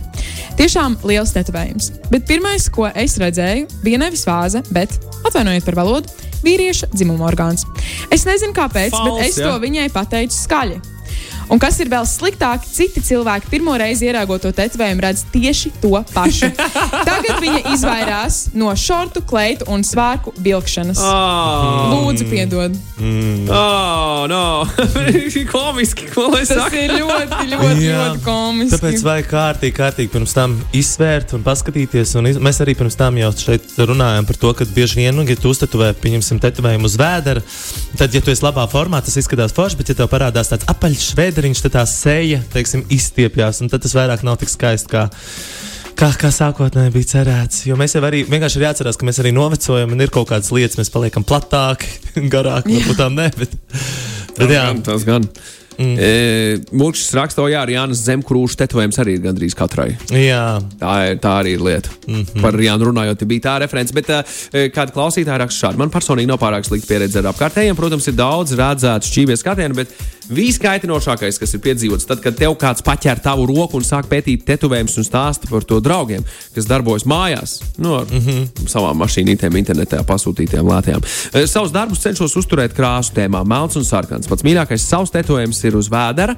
[0.60, 1.92] Tiešām liels tetovējums.
[2.12, 4.96] Bet pirmais, ko es redzēju, bija nevis vāze, bet
[5.28, 7.68] atvainojiet par valodu vīrieša dzimuma orgāns.
[8.12, 9.48] Es nezinu, kāpēc, Fals, bet es ja?
[9.48, 10.82] to viņai pateicu skaļi.
[11.52, 16.00] Un kas ir vēl sliktāk, citi cilvēki pirmo reizi ieraugot to tetovējumu, redz tieši to
[16.14, 16.50] pašu.
[17.10, 21.02] Tagad viņa izvairās no šortu, kleitu un svārku vilkšanas.
[21.04, 22.78] Oh, Lūdzu, piedod.
[23.52, 24.44] oh, no.
[25.54, 26.80] Komiski, ko lai Tas saka.
[26.80, 28.78] ir ļoti, ļoti, Jā, ļoti komiski.
[28.78, 32.16] Tāpēc vajag kārtīgi, kārtīgi pirms tam izsvērt un paskatīties.
[32.20, 32.40] Un iz...
[32.44, 35.52] Mēs arī pirms tam jau šeit runājām par to, ka bieži vien, nu, ja tu
[35.54, 37.44] uztetuvē, pieņemsim, tetovējumu uz vēdera,
[38.00, 41.10] tad, ja tu esi labā formā, tas izskatās forši, bet, ja tev parādās tāds apaļš
[41.34, 44.94] vēderiņš, tad tā seja, teiksim, izstiepjas, un tad tas vairāk nav tik skaisti.
[44.94, 45.08] Kā...
[45.94, 47.68] Kā, kā sākotnēji bija cerēts.
[47.68, 50.50] Jo mēs jau arī vienkārši ir jāatcerās, ka mēs arī novecojam, un ir kaut kādas
[50.50, 51.92] lietas, mēs paliekam platāki,
[52.34, 53.28] garāki, varbūt tā ne.
[53.38, 53.54] Bet,
[54.40, 55.28] bet jā, gan, tas gan.
[55.78, 55.94] Mm.
[55.98, 56.10] E,
[56.76, 59.92] Mūžs raksta, ka Jānis Zemkrūšs tetovējums arī ir gandrīz katrai.
[60.10, 60.44] jā,
[60.82, 61.94] Tā, ir, tā arī ir lieta.
[62.08, 62.26] Mm.
[62.26, 62.42] -hmm.
[62.42, 63.94] Par Jānu runājot, bija tā referents.
[63.94, 64.22] Bet uh,
[64.74, 65.78] kāda klausītāja raksta šādi.
[65.78, 67.76] Man personīgi nav pārāk slikta pieredze ar apkārtējiem.
[67.76, 69.90] Protams, ir daudz redzētu šķīvies skatienu, bet
[70.32, 74.98] viskaitinošākais, kas ir piedzīvots, tad, kad tev kāds paķēra tavu roku un sāk pētīt tetovējumus
[75.02, 78.26] un stāsta par to draugiem, kas darbojas mājās, no ar mm.
[78.26, 78.68] -hmm.
[78.72, 81.04] savām mašīnītēm, internetā pasūtītām lētām.
[81.34, 84.28] E, Savus darbus cenšos uzturēt krāsu tēmā, melns un sarkans.
[84.28, 86.36] Pats mīļākais savs tetovējums ir uz vēdera,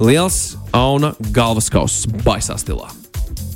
[0.00, 2.90] liels auna galvaskauss baisā stilā.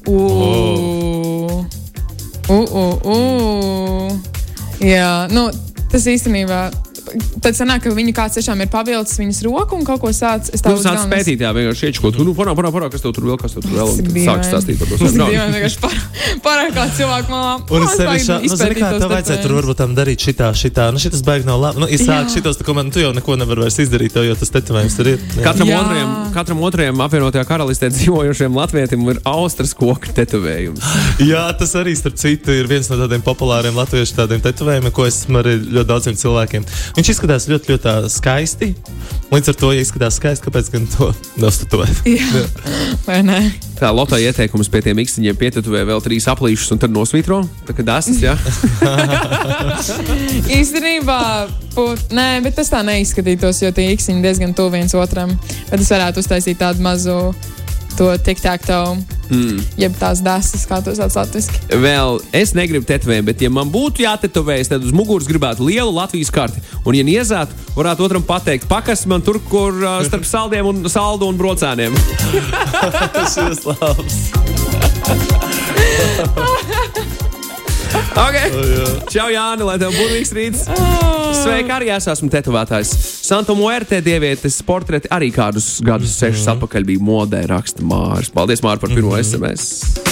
[0.09, 1.64] Uh,
[2.49, 4.18] uh, uh, uh.
[4.83, 5.47] Jā, nu,
[5.90, 6.71] tas īstenībā.
[7.43, 10.53] Tad sanāk, ka viņu kāds tiešām ir pavilcis viņas roku un kaut ko sācis.
[10.55, 13.27] Es Nu, tādu sāc pētīt, jā, vienkārši iečkot, nu, parā, parā, parā, kas tev tur
[13.27, 13.91] vēl, kas tev tur vēl,
[14.23, 14.99] sāk stāstīt par to.
[15.01, 15.57] Tas savu dīvaini, draugu.
[15.59, 17.53] vienkārši pārāk kā cilvēku malā.
[17.67, 20.25] Un "O, es sevi šādi, nu, zini, kā tev vajadzētu tur tetovējumus." varbūt tam darīt
[20.27, 20.88] šitā, šitā.
[20.95, 21.83] Nu, šitas baigi nav labi.
[21.83, 22.31] Nu, ja sāk Jā.
[22.37, 25.19] šitos, tā kā man, tu jau neko nevar vairs izdarīt, jau tas tetovējums tur ir.
[25.43, 30.83] Katram otrajam, katram otrajam apvienotajā karalistē dzīvojošiem latvietim ir austras koka tetovējums.
[31.27, 35.43] Jā, tas arī, starp citu, ir viens no tādiem populāriem latviešu tādiem tetovējumiem, ko esmu
[35.43, 36.67] arī ļoti daudziem cilvēkiem.
[37.03, 38.67] Viņš izskatās ļoti, ļoti skaisti.
[39.33, 41.09] Līdz ar to, ja izskatās skaisti, kāpēc gan to
[41.43, 42.05] neuztetovēt?
[42.07, 42.43] Jā,
[43.09, 43.38] vai ne?
[43.75, 47.41] Tā Lotai ieteikums pie tiem īkstiņiem pietetuvē vēl trīs aplīšus un tad nosvītro.
[47.67, 48.38] Tā kā tas ir.
[50.61, 51.19] Īstenībā,
[51.75, 55.35] būt, nē, bet tas tā neizskatītos, jo tie īksiņi diezgan tuvu viens otram.
[55.73, 57.19] Bet es varētu uztaisīt tādu mazu
[57.98, 58.76] to tiktāktu,
[59.31, 59.59] mm.
[59.81, 61.50] jeb tās dasas, kā to sauc latviešu.
[61.83, 66.33] Vēl es negribu tetovējumu, bet, ja man būtu jātetovējas, tad uz muguras gribētu lielu Latvijas
[66.35, 66.62] karti.
[66.85, 71.28] Un, ja niezētu, varētu otram pateikt, pakas man tur, kur uh, starp saldiem un saldu
[71.31, 71.92] un brocēniem.
[73.16, 74.16] Tas ir labs.
[78.12, 78.51] Okay.
[79.09, 80.67] Čau, Jāni, lai tev būtu rīts.
[81.43, 82.93] Sveiki, arī es esmu tetovētājs.
[83.25, 88.33] Santo Muerte dievietes portreti arī kādus gadus, sešus atpakaļ bija modē, raksta Mārs.
[88.35, 90.03] Paldies, Mār, par pirmo SMS.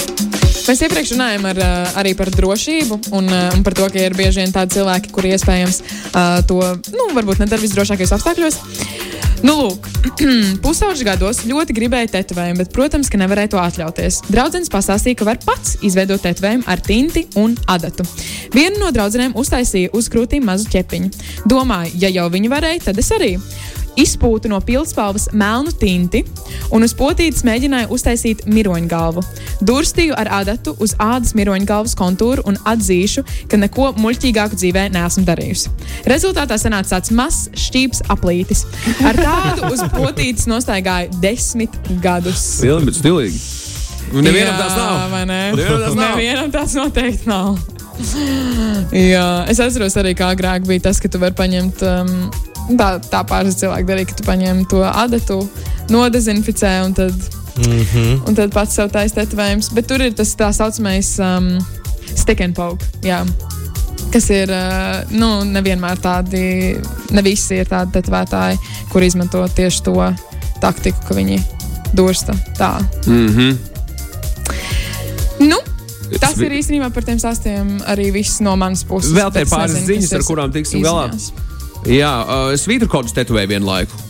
[0.61, 4.15] Mēs iepriekš runājām ar, uh, arī par drošību un, uh, un par to, ka ir
[4.17, 6.61] bieži vien tādi cilvēki, kuri iespējams uh, to
[6.93, 8.59] nu, varbūt nedara visdrošākajos apstākļos.
[9.41, 9.87] Nu, lūk,
[10.65, 14.19] pusauģis gados ļoti gribēja tetovējumu, bet, protams, ka nevarēja to atļauties.
[14.29, 18.05] Draudzens pastāstīja, ka var pats izveidot tetovējumu ar tinti un adatu.
[18.53, 21.09] Viena no draudzenēm uztaisīja uz krūtīm mazu ķepiņu.
[21.49, 23.33] Domāju, ja jau viņi varēja, tad es arī.
[23.99, 26.23] Izpūtu no pilspalvas melnu tinti
[26.71, 29.23] un uz potītes mēģināju uztaisīt miroņu galvu.
[29.67, 35.25] Durstīju ar adatu uz ādas miroņu galvas kontūru un atzīšu, ka neko muļķīgāku dzīvē neesmu
[35.27, 35.73] darījusi.
[36.09, 38.63] Rezultātā sanāca tāds mazs šķīps aplītis.
[39.07, 42.39] Ar tādu uz potītes nostaigāju desmit gadus.
[42.61, 43.43] Stilīgi, bet stilīgi.
[44.11, 45.19] Nevienam tās nav.
[45.27, 45.41] ne?
[45.55, 46.15] Nevienam tās nav.
[46.15, 47.59] Nevienam tās noteikti nav.
[48.95, 51.83] Jā, es atceros arī, kā agrāk bija tas, ka tu vari paņemt.
[51.85, 52.15] Um,
[52.77, 55.49] tā, tā pāris cilvēki darīja, ka tu paņem to adatu,
[55.89, 57.13] nodezinficē un tad,
[57.57, 58.27] Mm -hmm.
[58.27, 59.73] un tad pats sev taisa tetovējums.
[59.73, 61.65] Bet tur ir tas tā saucamais um,
[62.15, 62.85] stick and poke.
[63.03, 63.25] Jā.
[64.11, 66.77] Kas ir, uh, nu, nevienmēr tādi,
[67.11, 68.57] ne visi ir tādi tetovētāji,
[68.91, 70.13] kur izmanto tieši to
[70.61, 71.41] taktiku, ka viņi
[71.93, 72.79] dursta tā.
[73.05, 73.57] Mm -hmm.
[75.39, 75.57] Nu,
[76.19, 79.11] tas ir īstenībā par tiem stāstiem arī viss no manas puses.
[79.11, 81.07] Vēl te pāris nezinu, ziņas, ar kurām tiksim galā.
[81.09, 81.50] izziņās.
[81.89, 84.07] Jā, uh, svītru kodus tetovēju vienu laiku.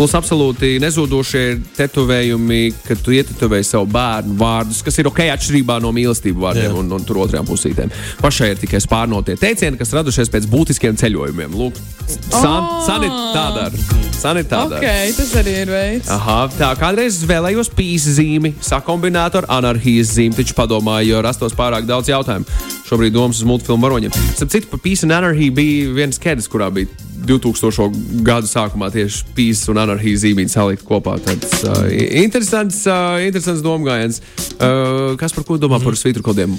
[0.00, 5.76] Plus, absolūti nezūdošie ir tetovējumi, kad tu ietetovēji savu bērnu vārdus, kas ir ok, atšķirībā
[5.84, 6.76] no mīlestības vārdiem Jā.
[6.80, 7.92] un, un tur otrajām pusītēm.
[8.22, 11.52] Pašai ir tikai spārnotie teicieni, kas radušies pēc būtiskiem ceļojumiem.
[11.58, 12.78] Lūk, san, Oh!
[12.86, 13.82] sanitādāri.
[14.20, 14.80] Sanitādāri.
[14.80, 16.08] Ok, tas arī ir veids.
[16.16, 21.84] Aha, tā kādreiz vēlējos pīzes zīmi, sakombinētu ar anarchijas zīmi, taču padomāju, jo rastos pārāk
[21.90, 22.48] daudz jautājumu.
[22.88, 24.16] Šobrīd domas uz multfilmu varoņiem.
[24.32, 26.88] Starp citu, par Peace and Anarchy bija viens skedis, kurā bija
[27.26, 27.90] 2000.
[28.26, 31.18] gadu sākumā tieši Peace un Anarchijas zīmīti salikt kopā.
[31.24, 31.86] Tāds uh,
[32.22, 34.22] interesants, uh, interesants domgājiens.
[34.56, 36.56] Uh, kas par ko domā par svītru kodiem?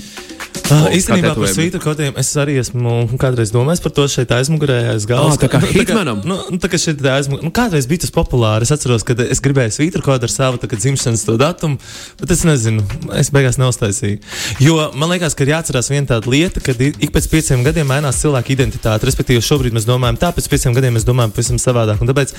[0.71, 5.05] Uh, īstenībā par svītru kodiem es arī esmu kādreiz domājis par to šeit aizmugurē, aiz
[5.09, 5.35] galvas.
[5.35, 6.21] Ah, tā kā Nu, Hitmanam?
[6.27, 7.45] Nu, nu, tā kā šeit aizmugurē.
[7.47, 8.65] Nu, kādreiz bija tas populāri.
[8.67, 11.79] Es atceros, ka es gribēju svītru kodu ar savu kā dzimšanas to datumu,
[12.21, 12.85] bet es nezinu,
[13.19, 14.21] es beigās neuztaisīju.
[14.63, 18.21] Jo man liekas, ka ir jāatcerās viena tāda lieta, ka ik pēc pieciem gadiem mainās
[18.23, 19.07] cilvēka identitāte.
[19.09, 22.01] Respektīvi, šobrīd mēs domājam tā, pēc pieciem gadiem mēs domājam pavisam savādāk.
[22.01, 22.33] Un tāpēc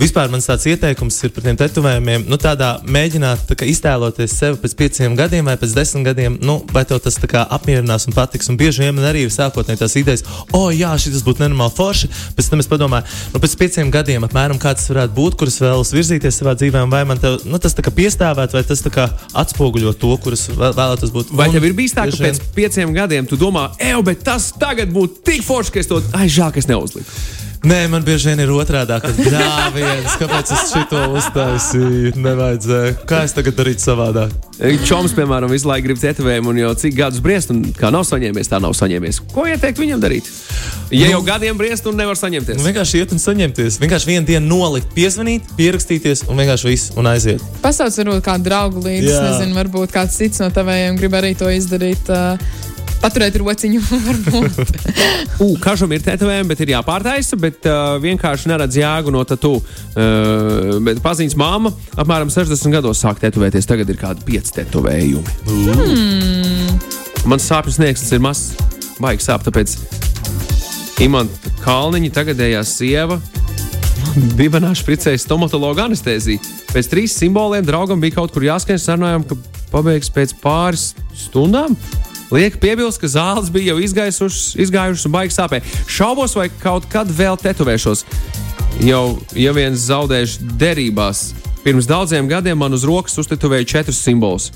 [0.00, 4.76] vispār mans tāds ieteikums ir par tiem tetovējumiem, nu tādā mēģināt tā iztēloties sevi pēc
[4.80, 8.48] pieciem gadiem vai pēc desmit gadiem, nu, vai tev tas tā kā apmierinās un patiks.
[8.50, 11.74] Un bieži vien man arī ir sākotnēji tās idejas, o, oh, jā, šis būtu nenormāli
[11.76, 12.10] forši.
[12.36, 16.40] Pēc tam es padomāju, nu, pēc pieciem gadiem apmēram kāds varētu būt, kurus vēlos virzīties
[16.40, 18.84] savā dzīvē, vai man tev, nu, tas piestāvēt, vai tas
[19.44, 21.32] atspoguļo to, kurus vēl- vēlētos būt.
[21.34, 24.02] Vai Un tev ir bijis tā, ka bieži vien- pēc pieciem gadiem tu domā, ej,
[24.02, 27.10] bet tas tagad būtu tik forši, ka es to ai, žēl, ka es neuzliku?
[27.64, 32.96] Nē, man bieži vien ir otrādi, ka brāļs, kāpēc es šito uztaisīju, nevajadzēja.
[33.08, 34.34] Kā es tagad darītu savādāk?
[34.84, 38.50] Čoms, piemēram, visu laiku grib tetovējumu, un jau cik gadus briest, un kā nav saņēmies,
[38.52, 39.22] tā nav saņēmies.
[39.32, 40.28] Ko ieteikt viņam darīt?
[40.92, 42.60] Ja jau gadiem briest, un nevar saņemties.
[42.60, 43.80] Nu, vienkārši iet un saņemties.
[43.80, 47.42] Vienkārši vienu dienu nolikt, piezvanīt, pierakstīties un vienkārši viss un aiziet.
[47.64, 52.12] Pasauc varbūt kādu draugu līdzi, nezinu, varbūt kāds cits no tavējiem grib arī to izdarīt.
[52.12, 52.63] Uh,
[53.02, 53.80] Paturēt rociņu.
[55.44, 59.56] U, kažam ir tetovējumi, bet ir jāpārtaisa, bet uh, vienkārši neredz jēgu no tatu.
[59.94, 63.68] Uh, bet paziņas māma apmēram 60 gados sāk tetovēties.
[63.68, 65.38] Tagad ir kādi 5 tetovējumi.
[65.50, 66.80] Mm.
[67.30, 68.52] Mans sāpju sniegs ir mazs,
[69.00, 69.78] baigs sāp, tāpēc
[71.04, 73.16] Imants Kalniņa tagadējā sieva.
[74.38, 76.42] Dibenā špricēja stomatologa anesteziju.
[76.70, 78.78] Pēc trīs simboliem draugam bija kaut kur jāskan.
[78.78, 79.38] Sarunājām, ka
[79.72, 81.74] pabeigs pēc pāris stundām.
[82.34, 85.60] Liek piebilst, ka zāles bija jau izgājušas un baigas sāpē.
[85.86, 88.02] Šaubos, vai kaut kad vēl tetovēšos.
[88.82, 89.04] Jau,
[89.38, 91.28] ja viens zaudēšu derībās,
[91.62, 94.50] pirms daudziem gadiem man uz rokas uztetovēja četrus simbolus.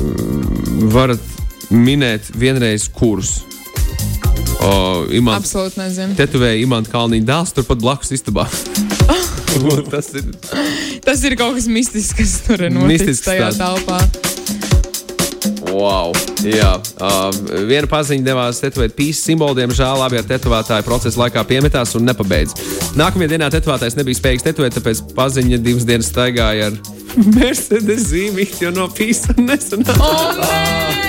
[0.00, 1.20] Mm, Varat
[1.68, 3.42] minēt vienreiz kurus.
[4.64, 6.16] O, Imants Absolūti nezinu.
[6.18, 8.48] tetovēja Imants Kalniņa dēls turpat blakus istabā.
[9.92, 10.32] Tas ir
[11.04, 14.00] Tas ir kaut kas mistisks, kas tur ir noticis tajā telpā.
[15.76, 16.14] Wow.
[16.40, 17.28] Jā, uh,
[17.68, 19.58] viena paziņa devās tetovēt pīsīs simbolu.
[19.58, 22.56] Diemžēl abi ar tetovētāju procesa laikā piemetās un nepabeidz.
[22.96, 26.78] Nākamajā dienā tetovētājs nebija spējīgs tetovēt, tāpēc paziņa divas dienas staigāja ar
[27.36, 30.00] Mercedes zīmīti, jo no pīsā nesanāca.
[30.00, 30.10] O,
[30.40, 31.06] nē!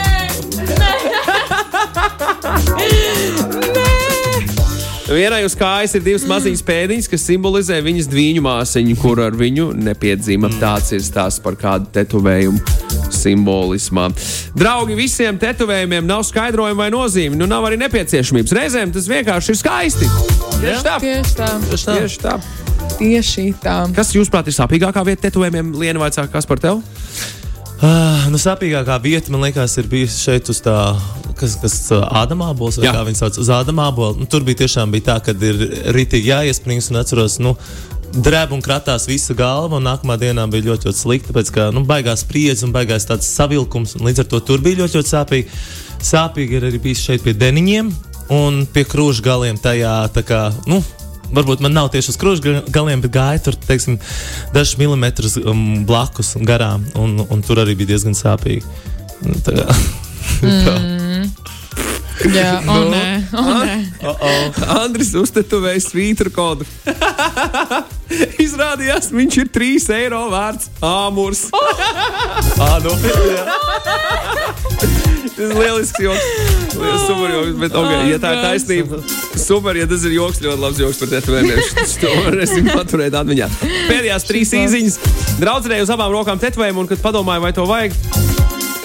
[5.08, 9.70] Vienai uz kājas ir divas maziņas pēdiņas, kas simbolizē viņas dviņu māsiņu, kur ar viņu
[9.80, 10.52] nepiedzīva.
[10.60, 14.10] Tāds ir stāsts par kādu tetovējumu simbolismā.
[14.58, 17.38] Draugi, visiem tetovējumiem nav skaidrojuma vai nozīme.
[17.40, 18.56] Nu, nav arī nepieciešamības.
[18.58, 20.12] Reizēm tas vienkārši ir skaisti.
[20.58, 21.00] Tieši tā.
[21.04, 21.52] Tieši tā.
[21.68, 22.38] Tieši tā.
[22.98, 23.80] Tieši tā.
[23.96, 25.76] Kas, jūsuprāt, ir sāpīgākā vieta tetovējumiem?
[25.78, 26.82] Liena vai kas par tevi?
[27.78, 30.74] Ah, nu, sāpīgākā vieta, man liekas, ir bijusi šeit uz tā,
[31.38, 32.96] kas, kas Ādamā būs, vai Jā.
[32.96, 34.16] kā viņi sauc, uz Ādamā būs.
[34.18, 35.62] Nu, tur bija tiešām bija tā, ka ir
[35.94, 37.54] rītīgi jāiesprings un atceros, nu,
[38.16, 42.24] drēb un kratās visa galva, nākamā dienā bija ļoti, ļoti slikti, tāpēc, ka, nu, baigās
[42.26, 45.64] spriedzi un baigās tāds savilkums, līdz ar to tur bija ļoti, ļoti sāpīgi.
[46.08, 47.92] Sāpīgi ir arī bijis šeit pie deniņiem
[48.36, 50.84] un pie krūža galiem tajā, tā kā, nu,
[51.28, 53.98] Varbūt man nav tieši uz krūža galiem, bet gāja tur, teiksim,
[54.56, 58.64] dažus milimetrus um, blakus garām, un, un tur arī bija diezgan sāpīgi.
[59.26, 59.68] Nu, Tā kā,
[60.70, 60.78] tā.
[62.26, 63.08] Jā, o, nē.
[63.38, 63.76] O, nē.
[64.02, 64.62] Oh, oh.
[64.82, 66.66] Andris uztetuvēja svītru kodu.
[68.46, 71.48] Izrādījās, viņš ir 3 eiro vērts āmurs.
[71.54, 73.44] Ah, nopietni, jā.
[75.38, 76.28] Tas ir lielisks joks.
[76.74, 77.56] Lielisks super joks.
[77.62, 79.02] Bet, okay, ja tā ir taisnība,
[79.38, 81.68] super, ja tas ir joks, ļoti labs joks par tetovējumu.
[82.02, 83.48] To varēsim paturēt atmiņā.
[83.62, 84.98] Pēdējās trīs īziņas.
[85.42, 87.98] Draudzenēju uz abām rokām tetovējumu, un kad padomāju, vai to vajag,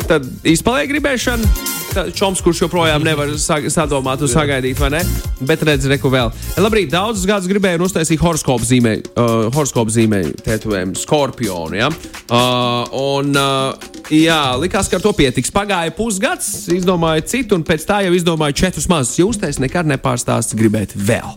[0.09, 1.82] tad izpaliek gribēšana.
[1.93, 5.01] Čoms, kurš joprojām nevar sa sadomāt un sagaidīt, vai ne?
[5.45, 6.31] Bet redz, reku vēl.
[6.63, 11.77] Labrīt, daudzus gadus gribēju un uztaisīju horoskopu zīmē, uh, horoskopu zīmē tetovējumu skorpionu.
[11.77, 11.91] Ja?
[12.33, 15.53] Uh, un, uh, jā, likās, ka ar to pietiks.
[15.53, 19.19] Pagāja pusgads, izdomāju citu, un pēc tā jau izdomāju četrus mazus.
[19.21, 21.35] Jūs taisnē nekad nepārstāstat gribēt vēl.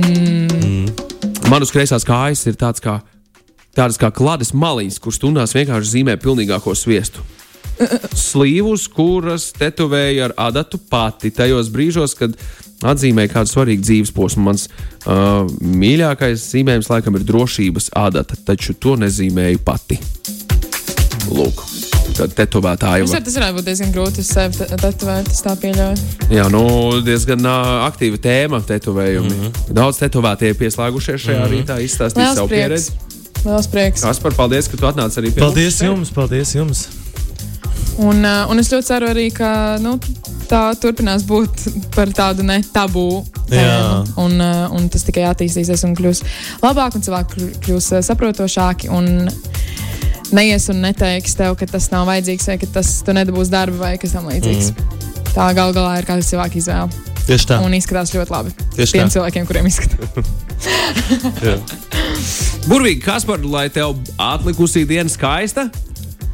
[0.00, 0.88] Mm.
[1.50, 3.00] Man uz kreisās kājas ir tāds kā,
[3.76, 7.26] tādas kā klādes maliņas, kuras stundās vienkārši zīmē pilnīgāko sviestu
[8.16, 11.30] slīvus, kuras tetovēja ar adatu pati.
[11.34, 12.36] Tajos brīžos, kad
[12.86, 18.96] atzīmēja kādu svarīgu dzīves posmu, mans uh, mīļākais zīmējums laikam ir drošības adata, taču to
[19.00, 19.98] nezīmēju pati.
[21.30, 21.60] Lūk,
[22.16, 23.20] tad tetovētāja var.
[23.26, 26.08] tas varētu būt diezgan grūti te- tetovēt, es tā pieļauju.
[26.32, 26.64] Jā, nu,
[27.06, 29.30] diezgan uh, aktīva tēma tetovējumi.
[29.30, 29.76] Mm -hmm.
[29.76, 31.54] Daudz tetovētie pieslēgušies šajā mm -hmm.
[31.54, 32.90] rītā, izstāstīja savu prieks.
[32.90, 32.90] pieredzi.
[33.44, 34.02] Liels prieks.
[34.04, 35.88] Kaspar, paldies, ka tu atnāci arī pie Paldies mums.
[35.88, 36.88] jums, paldies jums.
[37.98, 39.96] Un, uh, un es ļoti ceru arī, ka nu,
[40.50, 43.08] tā turpinās būt par tādu ne tabū.
[43.50, 46.22] Un, uh, un tas tikai attīstīsies un kļūs
[46.62, 48.90] labāk, un cilvēki kļūs uh, saprotošāki.
[48.94, 49.28] Un
[50.36, 53.96] neies un neteiks tev, ka tas nav vajadzīgs, vai ka tas tu nedabūs darbu, vai
[54.00, 54.72] kas tam līdzīgs.
[54.72, 55.06] Mm.
[55.34, 57.06] Tā gal galā ir kāda cilvēka izvēle.
[57.26, 57.60] Tieši tā.
[57.62, 58.54] Un izskatās ļoti labi.
[58.74, 59.14] Tieši Tiem tā.
[59.14, 60.10] cilvēkiem, kuriem izskatās.
[62.70, 65.68] Burvīgi, Kaspar, lai tev atlikusī diena skaista.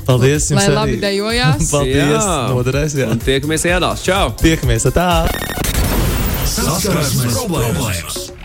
[0.07, 0.63] Paldies jums.
[0.63, 1.03] Lai labi arī.
[1.03, 1.67] dejojās.
[1.75, 2.15] Paldies.
[2.15, 2.39] Jā.
[2.53, 3.11] Noderēs, jā.
[3.11, 4.07] Un tiekamies ēdās.
[4.07, 4.31] Čau!
[4.43, 5.11] Tiekamies tā.
[6.47, 8.36] Saskarsmes problēmas!